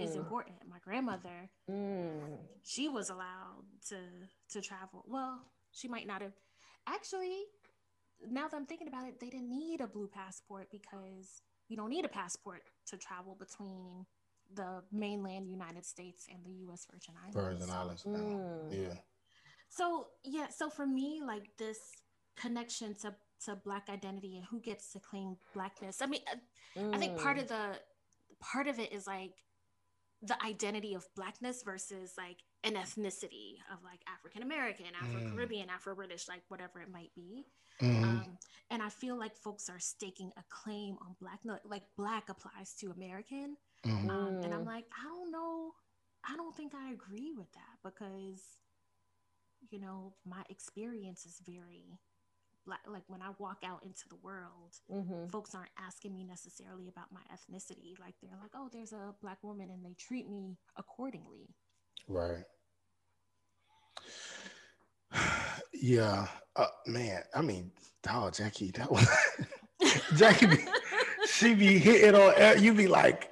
[0.00, 0.56] is Mm, important.
[0.68, 2.38] My grandmother, mm.
[2.62, 3.98] she was allowed to
[4.50, 5.04] to travel.
[5.06, 5.42] Well,
[5.72, 6.32] she might not have.
[6.86, 7.44] Actually,
[8.28, 11.90] now that I'm thinking about it, they didn't need a blue passport because you don't
[11.90, 14.06] need a passport to travel between
[14.54, 16.86] the mainland United States and the U.S.
[16.90, 17.36] Virgin Islands.
[17.60, 18.02] Virgin Islands.
[18.04, 18.82] Mm.
[18.88, 18.94] Yeah.
[19.68, 21.78] So yeah, so for me, like this
[22.36, 23.14] connection to
[23.46, 26.02] to Black identity and who gets to claim Blackness.
[26.02, 27.42] I mean, uh, I think part Mm.
[27.42, 27.80] of the
[28.40, 29.32] part of it is like
[30.22, 35.94] the identity of blackness versus like an ethnicity of like African American, Afro Caribbean, Afro
[35.94, 37.46] British, like whatever it might be.
[37.80, 38.02] Mhm.
[38.02, 38.38] Um,
[38.70, 42.90] and I feel like folks are staking a claim on black, like black applies to
[42.90, 43.56] American.
[43.84, 44.10] Mhm.
[44.10, 44.66] Um, and I'm Mm.
[44.66, 45.72] like, I don't know,
[46.24, 48.58] I don't think I agree with that because,
[49.70, 51.98] you know, my experience is very
[52.66, 52.80] black.
[52.86, 55.30] Like when I walk out into the world, Mhm.
[55.30, 57.98] folks aren't asking me necessarily about my ethnicity.
[57.98, 61.54] Like they're like, oh, there's a black woman, and they treat me accordingly.
[62.08, 62.44] Right.
[65.72, 66.26] Yeah,
[66.56, 67.22] uh, man.
[67.34, 67.72] I mean,
[68.10, 69.08] oh, Jackie, that was
[70.16, 70.46] Jackie.
[70.46, 70.58] Be,
[71.26, 72.34] she be hitting on.
[72.36, 73.30] air, You be like,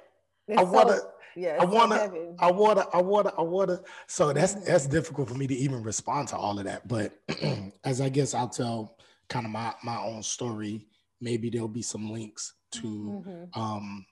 [0.49, 2.27] It's I wanna, so- yeah, I so wanna, heavy.
[2.39, 3.79] I wanna, I wanna, I wanna.
[4.07, 6.87] So that's that's difficult for me to even respond to all of that.
[6.87, 7.13] But
[7.85, 8.97] as I guess I'll tell
[9.29, 10.87] kind of my my own story.
[11.21, 12.87] Maybe there'll be some links to
[13.27, 13.57] Mhm.
[13.57, 14.05] um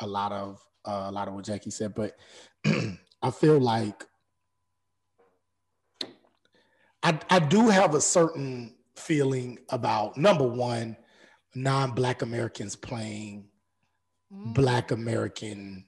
[0.00, 2.16] a lot of uh, a lot of what Jackie said, but
[3.22, 4.04] I feel like
[7.02, 10.96] I I do have a certain feeling about number one,
[11.54, 13.46] non-black Americans playing
[14.34, 14.54] Mm.
[14.54, 15.84] black American.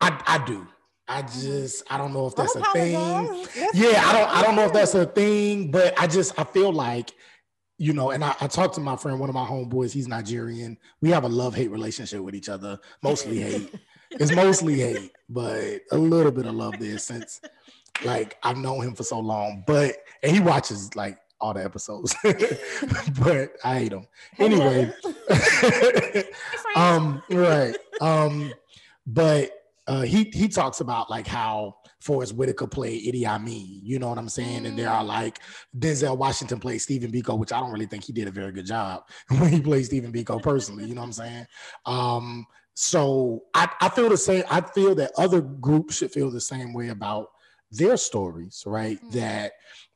[0.00, 0.66] I I do.
[1.06, 2.92] I just I don't know if that's a thing.
[3.74, 6.72] Yeah, I don't I don't know if that's a thing, but I just I feel
[6.72, 7.12] like
[7.76, 10.78] you know, and I, I talked to my friend, one of my homeboys, he's Nigerian.
[11.00, 13.74] We have a love-hate relationship with each other, mostly hate.
[14.10, 17.40] It's mostly hate, but a little bit of love there since
[18.04, 19.64] like I've known him for so long.
[19.66, 24.06] But and he watches like all the episodes, but I hate them
[24.38, 24.92] Anyway,
[26.76, 27.76] um, right.
[28.00, 28.52] Um,
[29.06, 29.50] but
[29.86, 33.80] uh, he he talks about like how Forest Whitaker played Idi Amin.
[33.82, 34.66] You know what I'm saying?
[34.66, 35.40] And there are like
[35.78, 38.66] Denzel Washington played Stephen Biko, which I don't really think he did a very good
[38.66, 40.84] job when he played Stephen Biko personally.
[40.86, 41.46] You know what I'm saying?
[41.86, 44.44] Um, so I, I feel the same.
[44.50, 47.28] I feel that other groups should feel the same way about
[47.70, 48.98] their stories, right?
[49.04, 49.12] Mhm.
[49.12, 49.52] That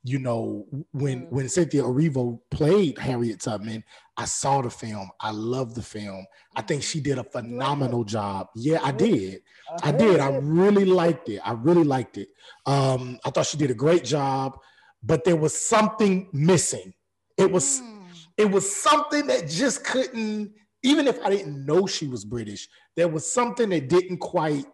[0.08, 1.30] you know when Mm.
[1.30, 3.82] when Cynthia Erivo played Harriet Tubman,
[4.16, 5.08] I saw the film.
[5.20, 6.24] I love the film.
[6.56, 8.48] I think she did a phenomenal job.
[8.54, 9.42] Yeah, I did.
[9.82, 10.20] I did.
[10.20, 11.40] I really liked it.
[11.44, 12.28] I really liked it.
[12.66, 14.58] Um, I thought she did a great job,
[15.02, 16.94] but there was something missing.
[17.36, 17.94] It was Mm.
[18.36, 20.52] it was something that just couldn't,
[20.82, 24.64] even if I didn't know she was British, there was something that didn't quite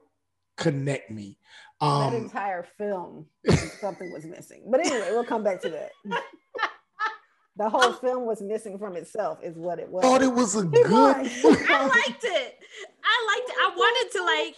[0.57, 1.39] connect me.
[1.81, 3.27] That Um, entire film,
[3.81, 4.63] something was missing.
[4.71, 5.91] But anyway, we'll come back to that.
[7.57, 10.03] The whole film was missing from itself, is what it was.
[10.03, 10.85] thought it was a good.
[10.89, 12.59] I liked it.
[13.05, 13.57] I liked it.
[13.61, 14.55] I wanted to like.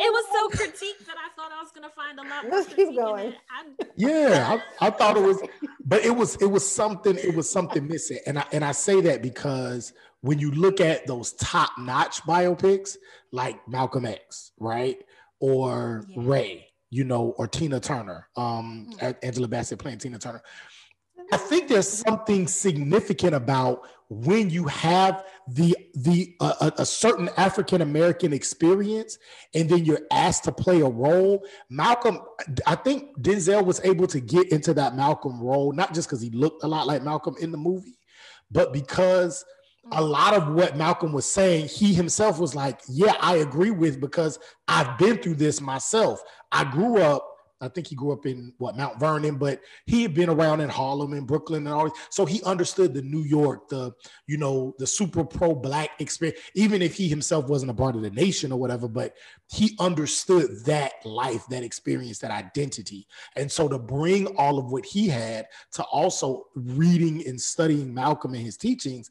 [0.00, 2.72] It was so critique that I thought I was gonna find a lot more Let's
[2.72, 3.32] keep going.
[3.50, 5.42] I, Yeah, I, I thought it was,
[5.84, 7.16] but it was it was something.
[7.16, 11.04] It was something missing, and I and I say that because when you look at
[11.08, 12.96] those top notch biopics
[13.32, 14.98] like Malcolm X, right,
[15.40, 16.16] or Yeah.
[16.18, 20.42] Ray, you know, or Tina Turner, um, A- Angela Bassett playing Tina Turner.
[21.32, 27.28] I think there's something significant about when you have the the uh, a, a certain
[27.36, 29.18] African American experience,
[29.54, 31.44] and then you're asked to play a role.
[31.68, 32.20] Malcolm,
[32.66, 36.30] I think Denzel was able to get into that Malcolm role, not just because he
[36.30, 37.98] looked a lot like Malcolm in the movie,
[38.50, 39.44] but because
[39.92, 44.00] a lot of what Malcolm was saying, he himself was like, Yeah, I agree with
[44.00, 46.22] because I've been through this myself.
[46.52, 47.26] I grew up,
[47.60, 50.68] I think he grew up in what Mount Vernon, but he had been around in
[50.68, 51.90] Harlem and Brooklyn and all.
[52.10, 53.92] So he understood the New York, the
[54.26, 58.02] you know, the super pro black experience, even if he himself wasn't a part of
[58.02, 59.14] the nation or whatever, but
[59.50, 63.06] he understood that life, that experience, that identity.
[63.36, 68.34] And so to bring all of what he had to also reading and studying Malcolm
[68.34, 69.10] and his teachings,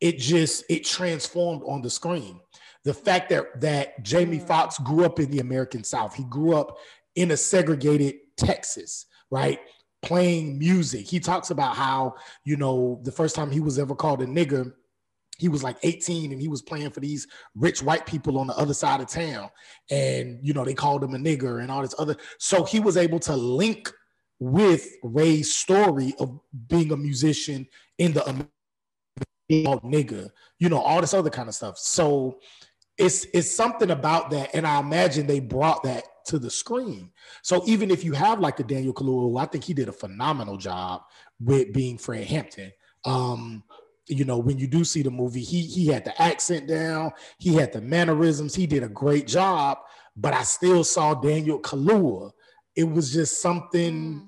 [0.00, 2.40] it just it transformed on the screen.
[2.84, 4.46] The fact that that Jamie Mm.
[4.46, 6.78] Foxx grew up in the American South, he grew up
[7.14, 9.60] in a segregated Texas, right?
[10.02, 11.06] Playing music.
[11.06, 14.72] He talks about how, you know, the first time he was ever called a nigger,
[15.38, 18.56] he was like 18 and he was playing for these rich white people on the
[18.56, 19.50] other side of town.
[19.90, 22.16] And, you know, they called him a nigger and all this other.
[22.38, 23.90] So he was able to link
[24.38, 26.38] with Ray's story of
[26.68, 27.66] being a musician
[27.98, 28.26] in the
[29.50, 31.78] called nigga, you know, all this other kind of stuff.
[31.78, 32.38] So
[32.98, 37.10] it's it's something about that, and I imagine they brought that to the screen.
[37.42, 39.92] So even if you have like a Daniel Kaluuya, who I think he did a
[39.92, 41.02] phenomenal job
[41.40, 42.72] with being Fred Hampton.
[43.04, 43.64] Um,
[44.06, 47.54] you know, when you do see the movie, he he had the accent down, he
[47.54, 49.78] had the mannerisms, he did a great job.
[50.16, 52.32] But I still saw Daniel Kaluuya.
[52.76, 53.92] It was just something.
[53.92, 54.26] Mm.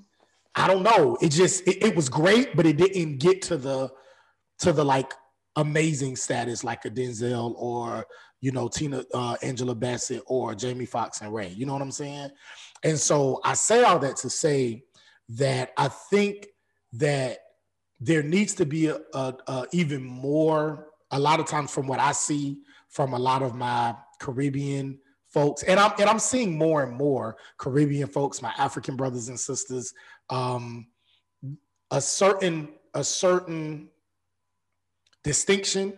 [0.55, 1.17] I don't know.
[1.21, 3.91] It just it, it was great, but it didn't get to the
[4.59, 5.13] to the like
[5.55, 8.05] amazing status like a Denzel or
[8.41, 11.49] you know Tina uh, Angela Bassett or Jamie Foxx and Ray.
[11.49, 12.29] You know what I'm saying?
[12.83, 14.83] And so I say all that to say
[15.29, 16.47] that I think
[16.93, 17.39] that
[17.99, 20.87] there needs to be a, a, a even more.
[21.11, 22.57] A lot of times, from what I see
[22.89, 24.99] from a lot of my Caribbean
[25.29, 29.39] folks, and I'm and I'm seeing more and more Caribbean folks, my African brothers and
[29.39, 29.93] sisters,
[30.29, 30.87] um,
[31.91, 33.89] a certain a certain
[35.23, 35.97] distinction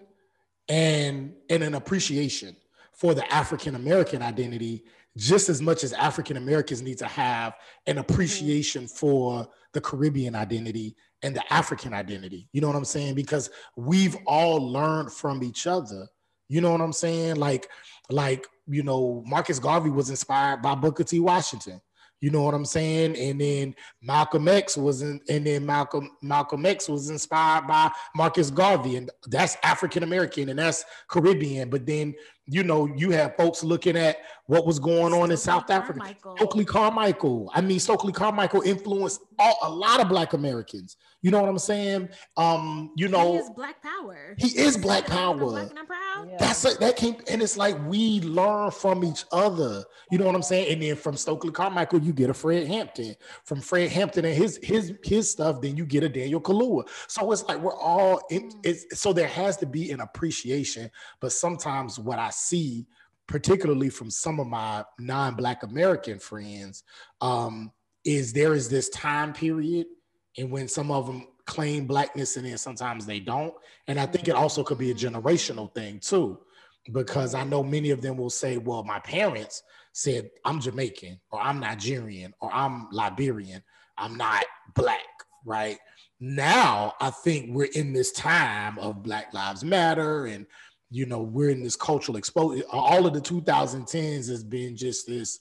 [0.67, 2.55] and and an appreciation
[2.93, 4.85] for the African American identity
[5.17, 7.53] just as much as African Americans need to have
[7.87, 12.49] an appreciation for the Caribbean identity and the African identity.
[12.51, 13.15] You know what I'm saying?
[13.15, 16.07] Because we've all learned from each other.
[16.49, 17.37] You know what I'm saying?
[17.37, 17.69] Like,
[18.09, 21.19] like you know, Marcus Garvey was inspired by Booker T.
[21.19, 21.81] Washington.
[22.21, 23.17] You know what I'm saying?
[23.17, 28.49] And then Malcolm X was in, and then Malcolm Malcolm X was inspired by Marcus
[28.49, 31.69] Garvey, and that's African American and that's Caribbean.
[31.69, 32.15] But then
[32.47, 35.99] you know, you have folks looking at what was going on in South Africa.
[35.99, 36.37] Carmichael.
[36.37, 37.51] Stokely Carmichael.
[37.53, 40.97] I mean, Stokely Carmichael influenced all, a lot of Black Americans.
[41.25, 42.09] You know what I'm saying?
[42.37, 44.35] Um, you know, he is Black Power.
[44.37, 45.37] he is Black I'm Power.
[45.49, 46.29] Black and I'm proud.
[46.29, 46.37] Yeah.
[46.37, 46.79] That's it.
[46.79, 49.83] That came, and it's like we learn from each other.
[50.11, 50.71] You know what I'm saying?
[50.71, 53.15] And then from Stokely Carmichael, you get a Fred Hampton.
[53.43, 56.87] From Fred Hampton and his his his stuff, then you get a Daniel Kaluuya.
[57.07, 58.21] So it's like we're all.
[58.29, 62.85] In, it's so there has to be an appreciation, but sometimes what I see,
[63.25, 66.83] particularly from some of my non-Black American friends,
[67.19, 67.71] um,
[68.03, 69.87] is there is this time period,
[70.37, 73.53] and when some of them claim blackness, and then sometimes they don't.
[73.87, 74.41] And I think it mm-hmm.
[74.41, 76.39] also could be a generational thing too,
[76.91, 79.63] because I know many of them will say, well, my parents
[79.93, 83.63] said I'm Jamaican or I'm Nigerian or I'm Liberian,
[83.97, 84.43] I'm not
[84.75, 84.99] black,
[85.45, 85.77] right?
[86.19, 90.45] Now I think we're in this time of Black Lives Matter and
[90.91, 92.63] you know we're in this cultural exposure.
[92.71, 95.39] All of the 2010s has been just this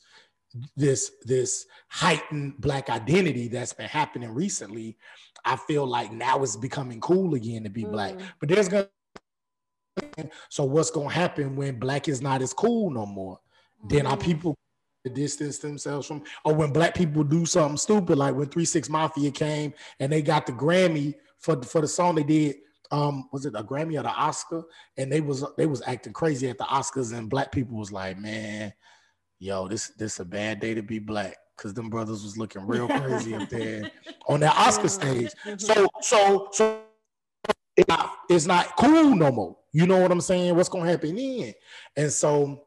[0.76, 4.96] this this heightened black identity that's been happening recently
[5.44, 8.22] i feel like now it's becoming cool again to be black Mm.
[8.40, 8.88] but there's gonna
[10.48, 13.38] so what's gonna happen when black is not as cool no more
[13.88, 14.22] then our Mm.
[14.22, 14.54] people
[15.12, 19.74] distance themselves from or when black people do something stupid like when 3-6 mafia came
[20.00, 22.56] and they got the grammy for for the song they did
[22.90, 24.62] um was it a grammy or the oscar
[24.96, 28.18] and they was they was acting crazy at the oscars and black people was like
[28.18, 28.72] man
[29.38, 32.88] yo this this a bad day to be black because them brothers was looking real
[33.00, 33.90] crazy up there
[34.28, 35.60] on that oscar stage Mhm.
[35.60, 36.80] so so so
[37.76, 39.56] it's not, it's not cool no more.
[39.72, 40.54] You know what I'm saying?
[40.54, 41.52] What's gonna happen then?
[41.96, 42.63] And so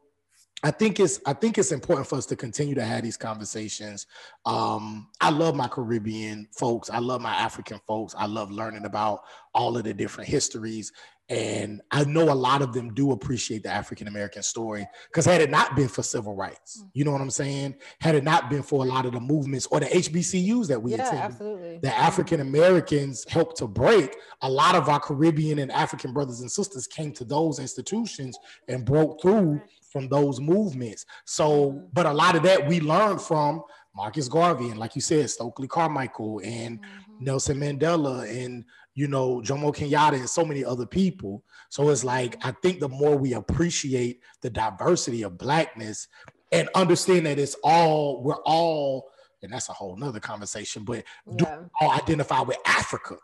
[0.64, 4.06] I think it's I think it's important for us to continue to have these conversations.
[4.44, 6.90] Um, I love my Caribbean folks.
[6.90, 8.14] I love my African folks.
[8.18, 9.20] I love learning about
[9.54, 10.92] all of the different histories.
[11.30, 15.42] And I know a lot of them do appreciate the African American story because had
[15.42, 17.74] it not been for civil rights, you know what I'm saying?
[18.00, 20.92] Had it not been for a lot of the movements or the HBCUs that we
[20.92, 21.78] yeah, attended, absolutely.
[21.82, 24.16] the African Americans helped to break.
[24.40, 28.38] A lot of our Caribbean and African brothers and sisters came to those institutions
[28.68, 31.04] and broke through from those movements.
[31.24, 33.62] So, but a lot of that we learned from
[33.94, 36.84] Marcus Garvey and, like you said, Stokely Carmichael and Mhm.
[37.20, 38.64] Nelson Mandela and
[38.94, 41.42] you know Jomo Kenyatta and so many other people.
[41.70, 46.06] So it's like I think the more we appreciate the diversity of blackness
[46.52, 49.10] and understand that it's all we're all,
[49.42, 51.04] and that's a whole nother conversation, but
[51.36, 53.16] do Yeah, all identify with Africa.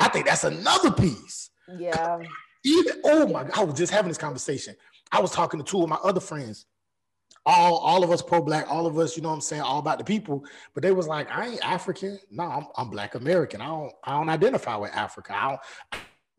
[0.00, 1.50] I think that's another piece.
[1.78, 2.22] yeah,
[2.64, 4.74] Even oh my god, I was just having this conversation.
[5.12, 6.66] I was talking to two of my other friends.
[7.48, 9.98] All, all of us pro-black, all of us, you know what I'm saying, all about
[9.98, 10.44] the people.
[10.74, 12.18] But they was like, I ain't African.
[12.30, 13.60] No, I'm, I'm black American.
[13.60, 15.34] I don't I don't identify with Africa.
[15.36, 15.60] I don't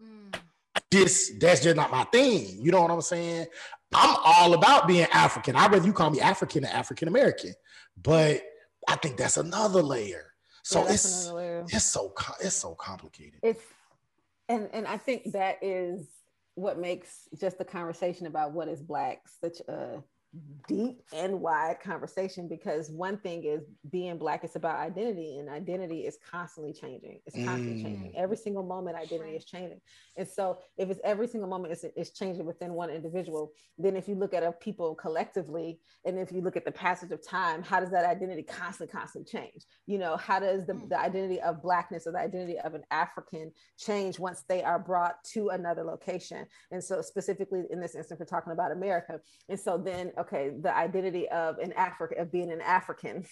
[0.03, 0.39] Mm.
[0.93, 2.59] just that's just not my thing.
[2.61, 3.47] You know what I'm saying?
[3.93, 5.55] I'm all about being African.
[5.55, 7.53] I'd rather you call me African than African American.
[8.01, 8.41] But
[8.87, 10.33] I think that's another layer.
[10.63, 11.65] So Yeah, it's layer.
[11.69, 13.39] it's so it's so complicated.
[13.41, 13.61] it's
[14.49, 16.07] and and i think that is
[16.57, 20.01] what makes just the conversation about what is black such a
[20.67, 26.01] deep and wide conversation because one thing is being black is about identity and identity
[26.01, 27.21] is constantly changing.
[27.25, 27.83] It's constantly Mm.
[27.83, 29.79] changing every single moment identity is changing.
[30.17, 34.07] And so if it's every single moment it's, it's changing within one individual then if
[34.07, 37.63] you look at a people collectively and if you look at the passage of time
[37.63, 39.63] how does that identity constantly constantly change?
[39.85, 40.89] You know how does the, Mm.
[40.89, 45.23] the identity of blackness or the identity of an african change once they are brought
[45.33, 46.45] to another location?
[46.71, 49.21] And so specifically in this instance we're talking about america.
[49.47, 53.23] And so then okay the identity of an african of being an african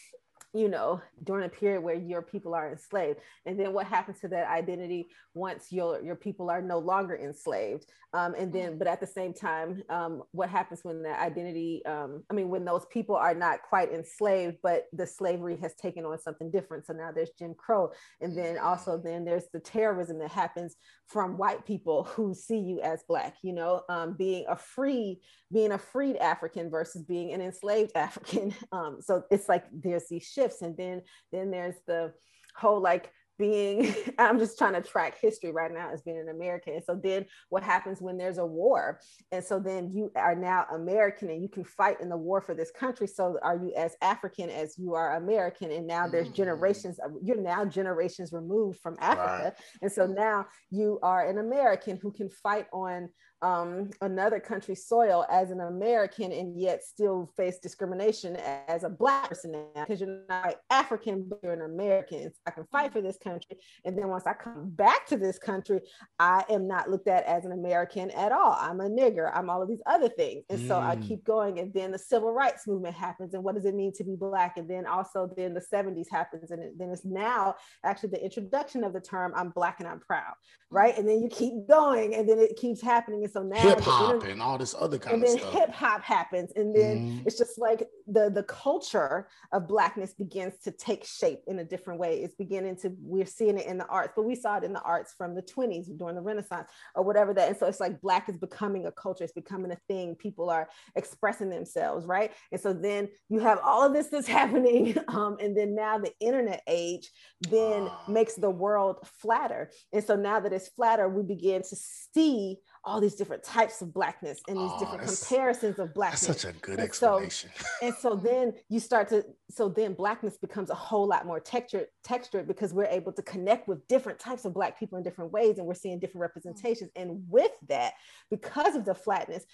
[0.56, 3.20] you know during a period where your people are enslaved.
[3.46, 7.86] And then what happens to that identity once your your people are no longer enslaved?
[8.14, 12.24] Um, and then but at the same time um, what happens when that identity um,
[12.32, 16.18] i mean when those people are not quite enslaved but the slavery has taken on
[16.20, 16.86] something different.
[16.86, 17.92] So now there's jim crow.
[18.22, 20.76] And then also then there's the terrorism that happens
[21.08, 25.20] from white people who see you as black you know um, being a free
[25.52, 28.54] being a freed african versus being an enslaved african.
[28.72, 32.14] Um, so it's like there's these shifts and then then there's the
[32.56, 36.74] whole like being i'm just trying to track history right now as being an american.
[36.76, 39.02] And so then what happens when there's a war?
[39.34, 42.56] And so then you are now american and you can fight in the war for
[42.56, 43.08] this country.
[43.08, 45.70] So are you as african as you are american?
[45.72, 46.36] And now there's Mm.
[46.36, 49.44] generations of, you're now generations removed from africa.
[49.44, 49.54] Right.
[49.82, 53.10] and so now you are an american who can fight on
[53.42, 59.30] um, another country's soil as an American and yet still face discrimination as a black
[59.30, 62.24] person now because you're not African, but you're an American.
[62.34, 63.58] So I can fight for this country.
[63.84, 65.82] And then once I come back to this country,
[66.18, 68.56] I am not looked at as an American at all.
[68.60, 69.30] I'm a nigger.
[69.34, 70.46] I'm all of these other things.
[70.50, 71.02] And so I Mm.
[71.02, 71.60] keep going.
[71.60, 73.34] And then the civil rights movement happens.
[73.34, 74.58] And what does it mean to be black?
[74.58, 76.52] And then also then the 70s happens.
[76.52, 80.34] And then it's now actually the introduction of the term I'm black and I'm proud.
[80.72, 80.98] Right.
[80.98, 83.24] And then you keep going and then it keeps happening.
[83.26, 85.42] And so now Hip hop and all this other kind of stuff.
[85.44, 87.26] and then hip hop happens and then Mhm.
[87.26, 92.00] it's just like the the culture of blackness begins to take shape in a different
[92.00, 92.22] way.
[92.22, 94.82] It's beginning to we're seeing it in the arts but we saw it in the
[94.82, 98.30] arts from the 20s during the renaissance or whatever that and so it's like black
[98.30, 102.32] is becoming a culture it's becoming a thing people are expressing themselves right?
[102.52, 106.14] And so then you have all of this that's happening um, and then now the
[106.20, 107.10] internet age
[107.42, 109.72] then makes the world flatter.
[109.94, 113.94] And so now that it's flatter we begin to see all these different types of
[113.94, 116.28] blackness and these Oh, different comparisons of blackness.
[116.28, 117.50] That's such a good And so- explanation.
[117.82, 121.88] and so then you start to so then blackness becomes a whole lot more textured
[122.04, 125.58] textured because we're able to connect with different types of black people in different ways
[125.58, 126.28] and we're seeing different mm.
[126.28, 127.94] representations and with that
[128.30, 129.46] because of the flatness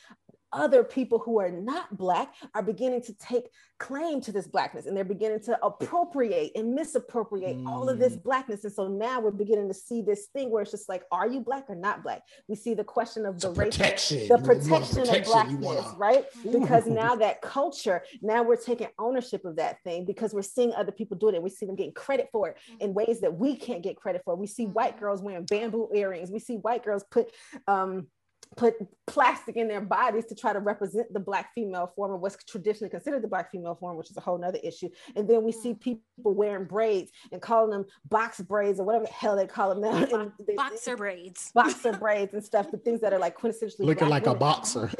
[0.53, 3.45] other people who are not black are beginning to take
[3.79, 8.23] claim to this blackness and they're beginning to appropriate and misappropriate all of this mm.
[8.23, 11.27] blackness and so now we're beginning to see this thing where it's just like are
[11.27, 14.27] you black or not black we see the question of It's the race protection.
[14.27, 16.25] the want protection of blackness, wanna- right?
[16.43, 16.61] Mm.
[16.61, 20.91] Because now that culture, now we're taking ownership of that thing because we're seeing other
[20.91, 22.81] people do it and we see them getting credit for it mm.
[22.81, 24.35] in ways that we can't get credit for.
[24.35, 26.31] We see white girls wearing bamboo earrings.
[26.31, 27.31] We see white girls put
[27.67, 28.07] um
[28.57, 28.73] put
[29.07, 32.89] plastic in their bodies to try to represent the black female form or what's traditionally
[32.89, 34.89] considered the black female form, which is a whole nother issue.
[35.15, 39.11] And then we see people wearing braids and calling them box braids or whatever the
[39.11, 40.03] hell they call them now.
[40.03, 41.51] And they- Boxer braids.
[41.55, 44.89] boxer braids and stuff, but things that are like quintessentially Looking black like a boxer.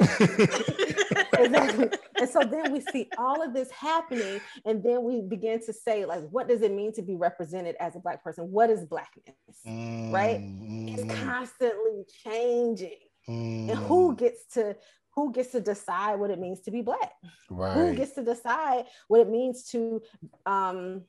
[1.38, 1.88] exactly.
[2.18, 6.04] And so then we see all of this happening, and then we begin to say,
[6.04, 8.50] like, what does it mean to be represented as a black person?
[8.50, 9.34] What is blackness?
[9.66, 10.40] Right?
[10.40, 12.96] It's Mm, constantly changing.
[13.28, 14.76] Mm, And who gets to
[15.14, 17.12] who gets to decide what it means to be black?
[17.48, 17.96] Who right?
[17.96, 20.02] gets to decide what it means to
[20.46, 21.02] um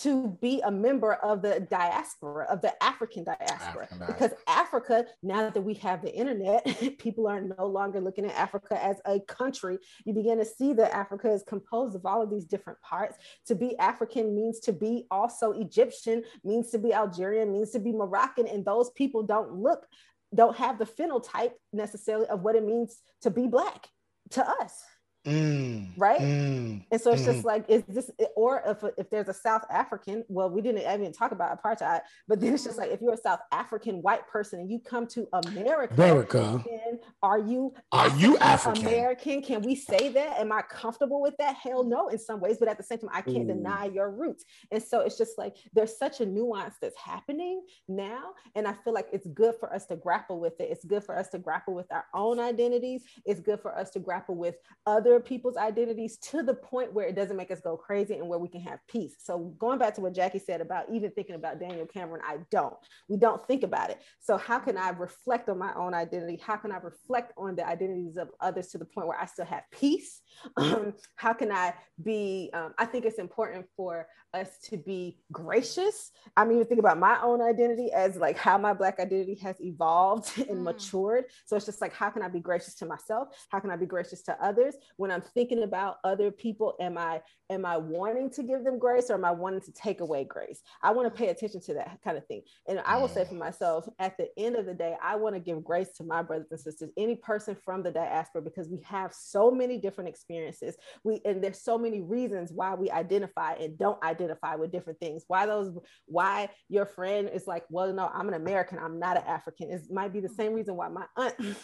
[0.00, 3.84] to be a member of the diaspora of the African diaspora?
[3.84, 6.66] African because Africa now that we have the internet
[6.98, 9.78] people are no longer looking at Africa as a country.
[10.04, 13.16] You begin to see that Africa is composed of all of these different parts.
[13.46, 17.92] To be African means to be also Egyptian means to be Algerian means to be
[17.92, 19.86] Moroccan and those people don't look
[20.34, 23.88] don't have the phenotype necessarily of what it means to be black
[24.30, 24.82] to us
[25.26, 26.20] Mm, right?
[26.20, 27.26] mm, and so it's Mhm.
[27.26, 31.12] just like, is this, or if, if there's a South African, well, we didn't even
[31.12, 34.60] talk about apartheid, but then it's just like, if you're a South African white person
[34.60, 36.62] and you come to America, America.
[36.64, 38.86] then are you Are you African?
[38.86, 39.42] American?
[39.42, 40.38] Can we say that?
[40.38, 41.56] Am I comfortable with that?
[41.56, 43.54] Hell no, in some ways, but at the same time, I can't Ooh.
[43.54, 44.44] deny your roots.
[44.70, 48.34] And so it's just like there's such a nuance that's happening now.
[48.54, 50.68] And I feel like it's good for us to grapple with it.
[50.70, 53.02] It's good for us to grapple with our own identities.
[53.24, 54.56] It's good for us to grapple with
[54.86, 58.38] other people's identities to the point where it doesn't make us go crazy and where
[58.38, 59.16] we can have peace.
[59.18, 62.74] So going back to what Jackie said about even thinking about Daniel Cameron, I don't.
[63.08, 64.00] We don't think about it.
[64.20, 66.40] So how can I reflect on my own identity?
[66.44, 69.46] How can I reflect on the identities of others to the point where I still
[69.46, 70.20] have peace?
[70.56, 72.50] Um, how can I be?
[72.54, 76.10] Um, I think it's important for us to be gracious.
[76.36, 80.32] I'm even thinking about my own identity as like how my black identity has evolved
[80.38, 80.62] and Mm.
[80.64, 81.24] matured.
[81.46, 83.28] So it's just like how can I be gracious to myself?
[83.50, 84.74] How can I be gracious to others?
[84.96, 89.10] When I'm thinking about other people, am I am I wanting to give them grace
[89.10, 90.62] or am I wanting to take away grace?
[90.82, 92.42] I want to pay attention to that kind of thing.
[92.68, 93.28] And I will say mm.
[93.28, 96.22] for myself, at the end of the day, I want to give grace to my
[96.22, 100.76] brothers and sisters, any person from the diaspora, because we have so many different experiences.
[101.04, 105.24] We and there's so many reasons why we identify and don't identify with different things.
[105.28, 105.76] Why those
[106.06, 109.70] why your friend is like, well, no, I'm an American, I'm not an African.
[109.70, 110.36] It might be the mm.
[110.36, 111.34] same reason why my aunt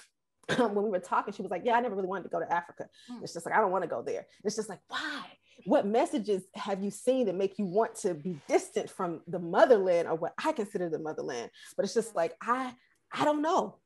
[0.57, 2.53] when we were talking, she was like, Yeah, I never really wanted to go to
[2.53, 2.88] Africa.
[3.11, 3.22] Mm.
[3.22, 4.26] It's just like, I don't want to go there.
[4.45, 5.24] It's just like, why?
[5.64, 10.09] What messages have you seen that make you want to be distant from the motherland
[10.09, 11.51] or what I consider the motherland?
[11.76, 12.74] But it's just like, I
[13.12, 13.76] I don't know.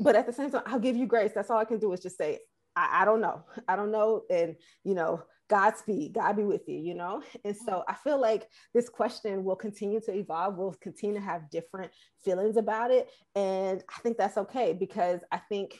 [0.00, 1.32] But at the same time, I'll give you grace.
[1.34, 2.40] That's all I can do is just say,
[2.76, 3.42] I, I don't know.
[3.68, 4.22] I don't know.
[4.30, 5.22] And you know,
[5.52, 7.22] Godspeed, God be with you, you know?
[7.44, 10.56] And so I feel like this question will continue to evolve.
[10.56, 11.92] We'll continue to have different
[12.24, 13.10] feelings about it.
[13.36, 15.78] And I think that's okay because I think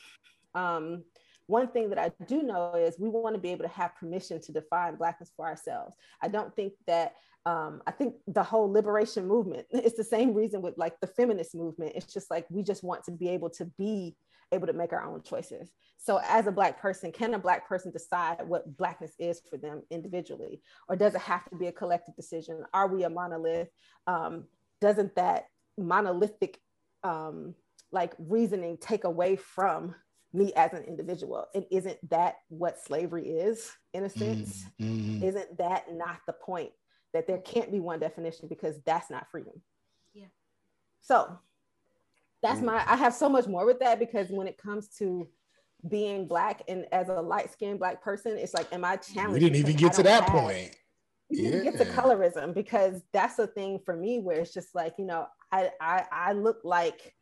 [0.55, 1.05] um,
[1.47, 4.43] one thing that I do know is we want to be able to have permission
[4.43, 5.97] to define Blackness for ourselves.
[6.21, 7.15] I don't think that
[7.47, 11.55] um, I think the whole liberation movement, it's the same reason with like the feminist
[11.55, 11.93] movement.
[11.95, 14.17] It's just like we just want to be able to be
[14.53, 15.71] able to make our own choices.
[15.97, 19.83] So, as a Black person, can a Black person decide what Blackness is for them
[19.91, 20.63] individually?
[20.89, 22.65] Or does it have to be a collective decision?
[22.75, 23.69] Are we a monolith?
[24.07, 24.45] Um,
[24.81, 25.47] doesn't that
[25.79, 26.61] monolithic
[27.05, 27.55] um,
[27.93, 29.95] like reasoning take away from
[30.33, 31.47] me as an individual?
[31.55, 34.65] And isn't that what slavery is in a sense?
[34.81, 35.25] Mm-hmm.
[35.25, 36.73] Isn't that not the point?
[37.15, 39.61] That there can't be one definition because that's not freedom.
[40.15, 40.29] Yeah.
[41.03, 41.39] So
[42.43, 45.29] that's my i have so much more with that because when it comes to
[45.89, 49.57] being black and as a light-skinned black person it's like am i challenged We didn't
[49.57, 50.77] even get to that have- point.
[51.31, 54.95] you didn't get to colorism because that's a thing for me where it's just like
[54.99, 57.15] you know i i, I look like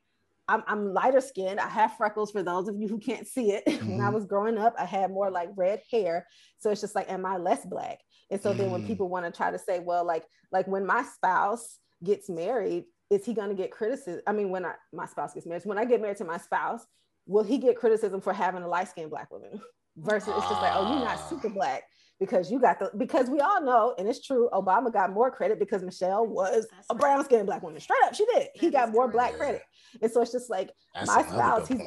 [0.49, 1.61] I'm, I'm lighter skinned.
[1.61, 3.63] I have freckles for those of you who can't see it.
[3.87, 4.15] when I Mhm.
[4.15, 6.27] was growing up, I had more like red hair.
[6.59, 8.01] So it's just like, am I less black?
[8.33, 8.87] And so then when Mm.
[8.89, 13.25] people want to try to say, well, like, like when my spouse gets married, is
[13.27, 14.23] he going to get criticism?
[14.27, 16.87] I mean, when I, my spouse gets married, when I get married to my spouse,
[17.27, 19.61] will he get criticism for having a light skinned black woman?
[19.97, 21.17] Versus it's just like, oh, you're Ah.
[21.17, 21.83] not super black
[22.21, 25.59] because you got the because we all know, and it's true, Obama got more credit
[25.59, 27.81] because Michelle was That's a brown skinned black woman.
[27.81, 28.49] Straight up, she did.
[28.55, 29.13] He got more correct.
[29.15, 29.63] black credit.
[30.01, 31.81] And so it's just like That's my spouse, he's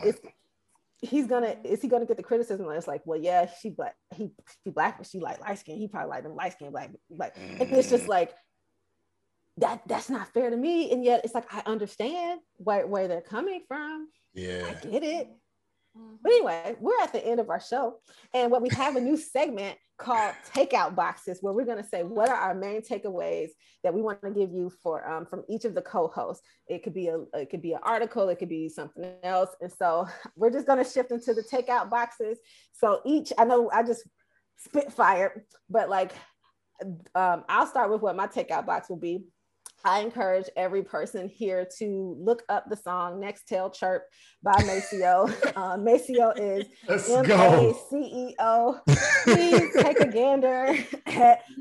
[1.01, 2.69] he's gonna is he gonna get the criticism?
[2.71, 4.31] It's like, well, yeah, she black, he
[4.63, 5.77] she black, but she like light skin.
[5.77, 8.09] He probably like them light skin black, like, and it's just Mm.
[8.09, 8.33] like
[9.57, 9.81] that.
[9.87, 10.91] That's not fair to me.
[10.91, 14.09] And yet, it's like I understand where where they're coming from.
[14.33, 14.65] yeah.
[14.69, 15.27] I get it.
[15.97, 16.17] Mhm.
[16.21, 17.99] But anyway, we're at the end of our show,
[18.33, 22.01] and what we have a new segment called Takeout Boxes, where we're going to say
[22.03, 23.49] what are our main takeaways
[23.83, 26.43] that we want to give you for um, from each of the co-hosts.
[26.67, 29.71] It could be a it could be an article, it could be something else, and
[29.71, 32.39] so we're just going to shift into the takeout boxes.
[32.73, 34.03] So each, I know I just
[34.57, 36.11] spitfired, but like
[37.15, 39.25] um, I'll start with what my takeout box will be.
[39.85, 44.03] I encourage every person here to look up the song Nextel Chirp
[44.41, 45.29] by Maceo.
[45.55, 47.79] uh, Maceo is Let's M A go.
[47.89, 48.79] C E O.
[49.23, 50.73] Please take a gander.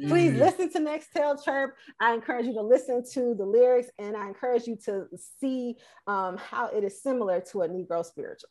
[0.09, 1.75] Please listen to Nextel Chirp.
[2.01, 5.07] I encourage you to listen to the lyrics and I encourage you to
[5.41, 8.51] see um, how it is similar to a Negro spiritual.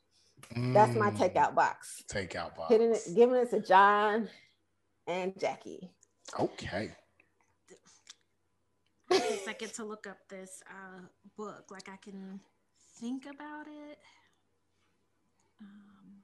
[0.74, 2.04] That's my Mm, takeout box.
[2.12, 2.70] Takeout box.
[2.70, 4.28] Hitting it, giving it to John
[5.08, 5.92] and Jackie.
[6.40, 6.92] Okay.
[9.14, 11.02] I get to look up this uh,
[11.38, 11.66] book.
[11.72, 12.40] Like I can
[13.00, 13.98] think about it.
[15.62, 16.24] Um,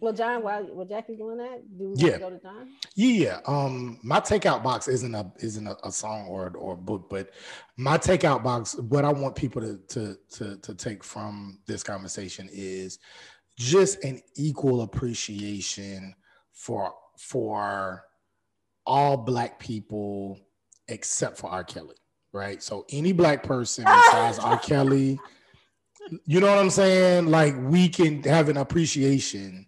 [0.00, 2.18] Well, John, I while mean, while Jackie's doing that, do we Yeah.
[2.18, 2.68] go to John?
[2.96, 7.08] Yeah, um, my takeout box isn't a isn't a, a song or or a book,
[7.08, 7.30] but
[7.76, 12.48] my takeout box, what I want people to to to to take from this conversation
[12.52, 12.98] is
[13.56, 16.14] just an equal appreciation
[16.52, 18.04] for for
[18.86, 20.38] all black people
[20.88, 21.64] except for R.
[21.64, 21.96] Kelly,
[22.32, 22.62] right?
[22.62, 24.58] So any black person besides R.
[24.58, 25.18] Kelly,
[26.26, 27.26] you know what I'm saying?
[27.26, 29.66] Like we can have an appreciation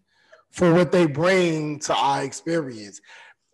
[0.51, 3.01] for what they bring to our experience.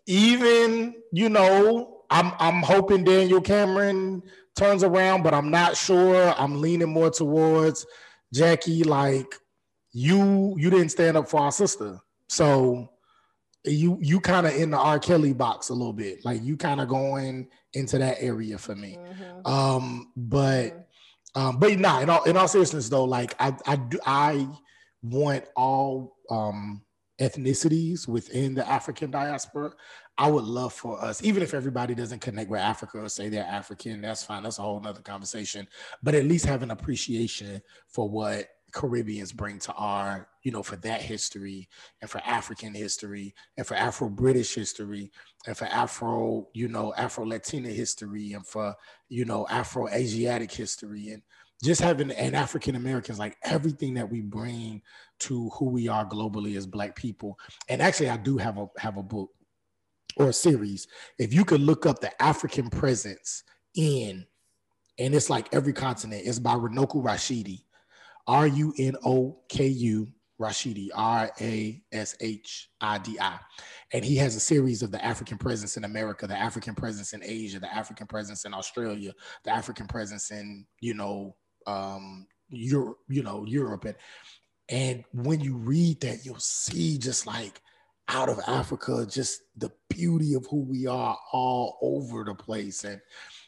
[0.06, 4.22] Even, you know, I'm I'm hoping Daniel Cameron
[4.56, 6.34] turns around, but I'm not sure.
[6.36, 7.86] I'm leaning more towards
[8.32, 8.84] Jackie.
[8.84, 9.34] Like
[9.92, 11.98] you, you didn't stand up for our sister,
[12.28, 12.91] so
[13.64, 14.98] you you kind of in the R.
[14.98, 16.24] Kelly box a little bit.
[16.24, 18.98] Like you kind of going into that area for me.
[18.98, 19.46] Mhm.
[19.48, 20.84] Um, but Mhm.
[21.34, 24.48] um, but nah, in all in all seriousness though, like I I do I
[25.02, 26.82] want all um
[27.20, 29.72] ethnicities within the African diaspora.
[30.18, 33.44] I would love for us, even if everybody doesn't connect with Africa or say they're
[33.44, 34.42] African, that's fine.
[34.42, 35.66] That's a whole nother conversation.
[36.02, 40.76] But at least have an appreciation for what Caribbeans bring to our, you know, for
[40.76, 41.68] that history
[42.00, 45.10] and for African history and for Afro British history
[45.46, 48.74] and for Afro, you know, Afro Latina history and for
[49.08, 51.22] you know, Afro Asiatic history and
[51.62, 54.82] just having an African Americans, like everything that we bring
[55.20, 57.38] to who we are globally as Black people.
[57.68, 59.30] And actually, I do have a have a book
[60.16, 60.88] or a series.
[61.18, 63.44] If you could look up the African presence
[63.76, 64.26] in,
[64.98, 66.22] and it's like every continent.
[66.24, 67.62] It's by Runoko Rashidi,
[68.26, 70.08] R U N O K U
[70.42, 73.38] Rashidi, R A S H I D I.
[73.92, 77.22] And he has a series of the African presence in America, the African presence in
[77.22, 79.12] Asia, the African presence in Australia,
[79.44, 81.36] the African presence in, you know,
[81.66, 83.84] um, Europe, you know, Europe.
[83.84, 83.96] And,
[84.68, 87.60] and when you read that, you'll see just like
[88.08, 92.84] out of Africa, just the beauty of who we are all over the place.
[92.84, 93.00] And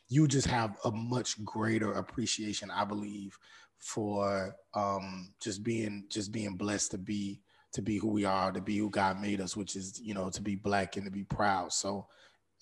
[0.08, 3.36] you just have a much greater appreciation, I believe,
[3.84, 7.40] for um, just being just being blessed to be
[7.74, 10.30] to be who we are, to be who God made us, which is you know
[10.30, 11.72] to be black and to be proud.
[11.72, 12.06] So,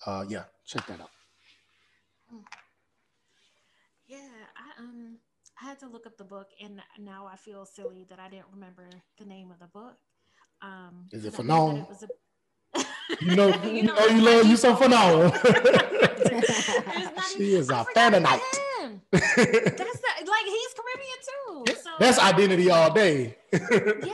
[0.05, 1.09] uh, yeah, check that out.
[4.07, 4.19] Yeah,
[4.57, 5.17] I um
[5.61, 8.47] I had to look up the book, and now I feel silly that I didn't
[8.53, 9.95] remember the name of the book.
[10.61, 11.81] Um, Is it 'cause I knew that Fanon?
[11.83, 12.09] it was a-
[13.23, 15.31] You know, you, You know, know, you love you some phenomenal.
[17.31, 18.41] She even- is I a forgot about
[18.83, 19.01] Him.
[19.11, 21.73] That's the, like he's Caribbean too.
[21.81, 23.37] So That's identity all day.
[23.51, 24.13] yeah.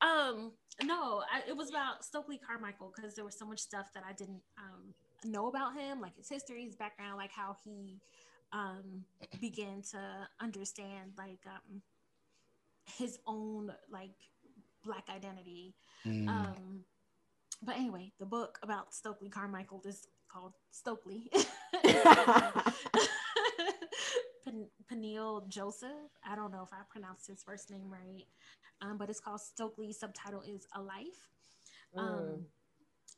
[0.00, 0.52] Um,
[0.84, 4.12] no, I, it was about Stokely Carmichael because there was so much stuff that I
[4.12, 4.94] didn't um,
[5.24, 7.98] know about him, like his history, his background, like how he
[8.52, 9.04] um,
[9.40, 9.98] began to
[10.40, 11.82] understand like um,
[12.96, 14.14] his own like
[14.84, 15.74] black identity.
[16.06, 16.28] Mm.
[16.28, 16.84] Um,
[17.62, 21.30] but anyway, the book about Stokely Carmichael is called Stokely.
[24.58, 25.90] Pen- Peniel Joseph.
[26.24, 28.24] I don't know if I pronounced his first name right,
[28.80, 29.92] um, but it's called Stokely.
[29.92, 31.28] Subtitle is A Life.
[31.96, 32.44] Um, Mm.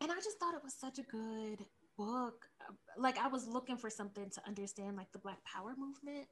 [0.03, 1.65] and I just thought it was such a good
[1.97, 2.49] book.
[2.97, 6.29] Like I was looking for something to understand like the Black Power movement.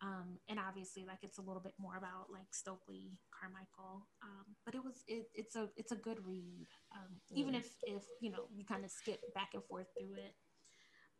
[0.00, 4.06] Um, and obviously like it's a little bit more about like Stokely Carmichael.
[4.22, 6.68] Um, but it was it, it's a it's a good read.
[6.94, 7.58] Um, even Mm.
[7.58, 10.34] if if you know you kind of skip back and forth through it.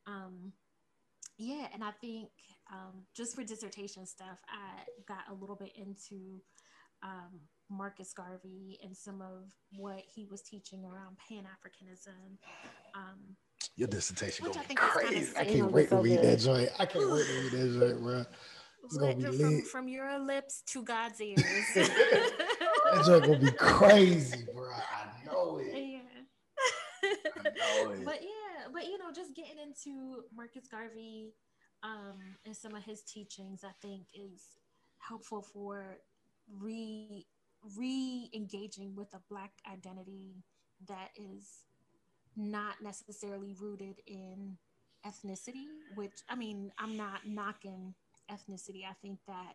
[0.06, 0.52] Um,
[1.38, 2.28] yeah, and I think
[2.72, 6.42] um, just for dissertation stuff, I got a little bit into
[7.02, 7.40] um,
[7.70, 12.38] Marcus Garvey and some of what he was teaching around Pan Africanism.
[12.94, 13.36] Um,
[13.76, 15.32] Your dissertation Which gonna be think kinda crazy.
[15.36, 16.24] I can't wait to so read good.
[16.24, 16.70] that joint.
[16.78, 18.24] I can't wait to read that joint, bro.
[18.84, 21.42] It's gonna be from, from your lips to God's ears.
[21.74, 24.70] That joint gonna be crazy, bro.
[24.70, 25.74] I know it.
[25.74, 25.98] yeah.
[27.38, 27.42] I
[27.84, 28.04] know it.
[28.04, 28.28] but yeah,
[28.72, 31.34] but you know, just getting into Marcus Garvey
[31.82, 34.42] um, and some of his teachings, I think is
[34.98, 35.98] helpful for
[36.60, 37.26] re
[37.76, 40.44] re-engaging with a black identity
[40.86, 41.64] that is
[42.36, 44.56] not necessarily rooted in
[45.04, 45.64] ethnicity
[45.96, 47.92] which i mean i'm not knocking
[48.30, 48.82] ethnicity.
[48.88, 49.54] I think that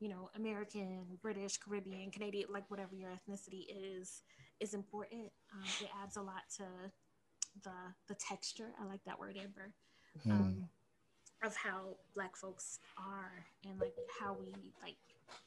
[0.00, 4.22] you know american british caribbean canadian like whatever your ethnicity is
[4.60, 5.30] is important.
[5.52, 6.64] Um, it adds a lot to
[7.62, 7.70] the
[8.08, 9.72] the texture i like that word amber
[10.30, 10.68] um,
[11.44, 14.96] of how black folks are and like how we like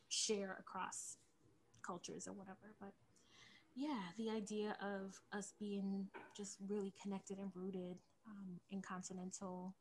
[0.09, 1.17] share across
[1.85, 2.93] cultures or whatever but
[3.75, 7.97] yeah the idea of us being just really connected and rooted
[8.27, 9.75] um, in continental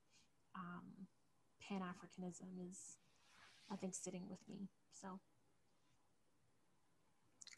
[0.54, 1.06] um,
[1.62, 2.96] pan-africanism is
[3.70, 5.20] i think sitting with me so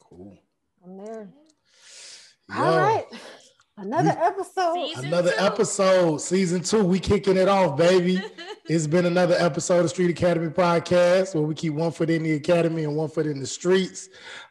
[0.09, 0.41] Cool.
[0.83, 1.29] I'm there.
[2.47, 3.05] Yo, All right.
[3.79, 4.73] Another We- episode.
[4.87, 5.43] Season Another two.
[5.43, 6.83] episode, season two.
[6.83, 8.21] We kicking it off, baby.
[8.71, 12.33] It's been another episode of Street Academy Podcast where we keep one foot in the
[12.33, 14.09] academy and one foot in the streets.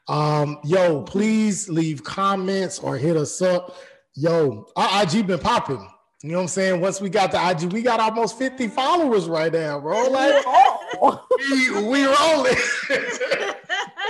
[0.08, 3.76] Um, yo, please leave comments or hit us up.
[4.14, 5.88] Yo, our IG been popping.
[6.24, 6.80] You know what I'm saying?
[6.80, 10.08] Once we got the IG, we got almost 50 followers right now, bro.
[10.08, 11.24] Like, oh.
[11.52, 12.56] we, we rolling.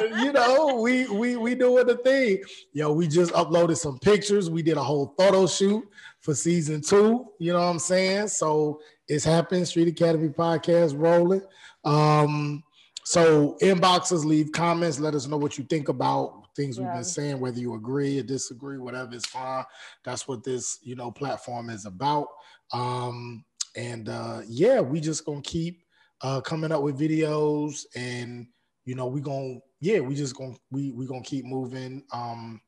[0.22, 2.42] you know, we we we doing the thing.
[2.72, 4.50] Yo, we just uploaded some pictures.
[4.50, 5.88] We did a whole photo shoot
[6.20, 7.26] for season two.
[7.38, 8.28] You know what I'm saying?
[8.28, 9.64] So it's happening.
[9.64, 11.42] Street Academy podcast rolling.
[11.84, 12.62] Um,
[13.04, 17.40] so inboxes, leave comments, let us know what you think about things we've been saying,
[17.40, 19.64] whether you agree or disagree, whatever is fine.
[20.04, 22.26] That's what this, you know, platform is about.
[22.72, 23.44] Um,
[23.76, 25.82] and uh yeah, we just gonna keep
[26.20, 28.46] uh coming up with videos and
[28.84, 32.02] you know, we gonna yeah, we just gonna we we gonna keep moving.
[32.12, 32.60] Um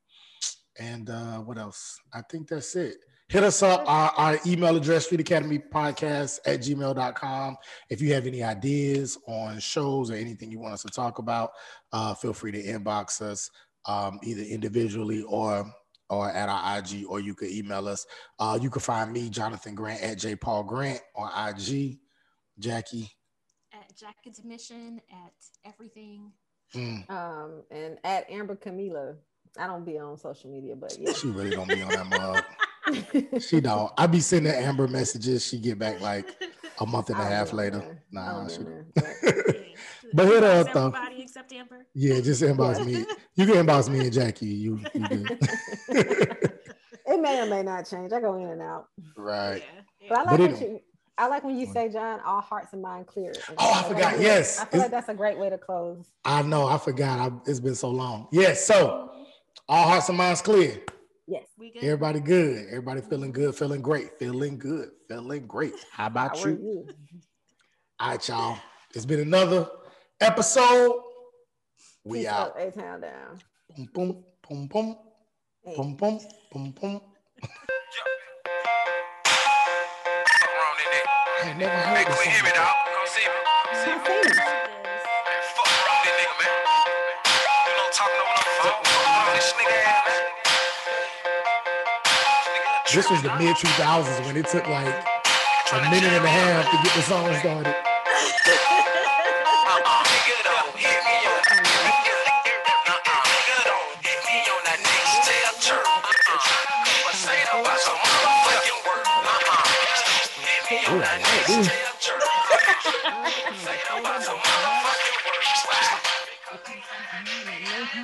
[0.78, 1.98] and uh what else?
[2.12, 2.96] I think that's it.
[3.28, 3.84] Hit us up.
[3.86, 7.56] Our, our email address, Street Academy Podcast at gmail.com.
[7.88, 11.52] If you have any ideas on shows or anything you want us to talk about,
[11.92, 13.48] uh, feel free to inbox us
[13.86, 15.64] um, either individually or
[16.08, 18.04] or at our IG, or you could email us.
[18.40, 21.98] Uh, you can find me, Jonathan Grant, at J Paul Grant on IG.
[22.58, 23.08] Jackie.
[23.72, 25.32] at jacket's mission at
[25.64, 26.30] everything
[26.74, 29.16] mm, Um, and at Amber Camila.
[29.58, 31.12] I don't be on social media, but yeah.
[31.12, 32.44] she really don't be on that mug.
[33.40, 33.92] She don't.
[33.98, 35.44] I be sending Amber messages.
[35.46, 36.26] She get back like
[36.80, 37.78] a month and a half later.
[37.78, 38.02] there.
[38.16, 38.66] I Nah, don't she don't.
[38.66, 39.56] there, but-
[40.14, 40.92] But hit her up, though.
[41.18, 43.04] except amber Yeah, just inbox me.
[43.36, 44.46] You can inbox me and Jackie.
[44.46, 45.40] You, you good.
[45.88, 48.12] it may or may not change.
[48.12, 48.86] I go in and out.
[49.16, 49.62] right.
[50.00, 50.80] yeah, But I like But when it- you
[51.18, 51.72] I like when you mm.
[51.72, 53.32] say, John, all hearts and mind clear.
[53.58, 54.20] Oh, I forgot.
[54.20, 54.58] Yes.
[54.58, 56.06] I feel like that's a great way to close.
[56.24, 56.66] I know.
[56.66, 57.18] I forgot.
[57.18, 58.28] I, it's been so long.
[58.32, 58.66] Yes.
[58.66, 59.10] So
[59.68, 60.80] all hearts and minds clear.
[61.26, 61.44] Yes.
[61.58, 61.84] We good?
[61.84, 62.66] Everybody good.
[62.68, 65.74] Everybody feeling good, feeling great, feeling good, feeling great.
[65.92, 66.58] How about How you?
[66.60, 66.88] you?
[68.00, 68.58] All right, y'all.
[68.94, 69.68] It's been another
[70.20, 71.02] episode.
[72.02, 72.60] We Peace out.
[72.60, 73.38] A town down.
[73.76, 74.96] Boom, boom, boom, boom,
[75.62, 75.76] Hey.
[75.76, 76.20] boom, boom,
[76.50, 77.00] boom, boom.
[81.50, 82.50] ain't never heard this song.
[82.54, 82.74] dog.
[82.94, 83.34] Come see me.
[83.66, 83.98] Come see me.
[83.98, 84.38] Come see me.
[84.38, 86.54] Man, fuck wrong nigga, man.
[87.66, 87.74] You
[88.22, 88.82] over the phone.
[88.86, 90.30] Fuck this nigga ass, man.
[92.94, 94.94] This was the mid 2000s when it took like
[95.72, 97.89] a minute and a half to get the song started.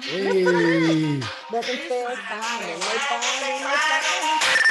[0.02, 1.20] Hey,
[1.52, 4.02] Doesn't fail time and no time and no time.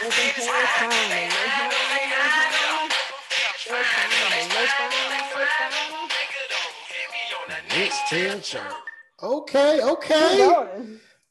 [0.03, 2.89] Doesn't fail time and no time and no time.
[3.55, 5.71] Fail time and no time and no time.
[7.79, 8.73] next tail chart.
[9.23, 10.67] Okay, okay,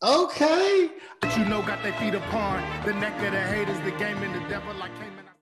[0.02, 0.90] okay.
[1.20, 2.62] But you know, got their feet apart.
[2.86, 5.24] The neck of the haters, the game and the devil like came in.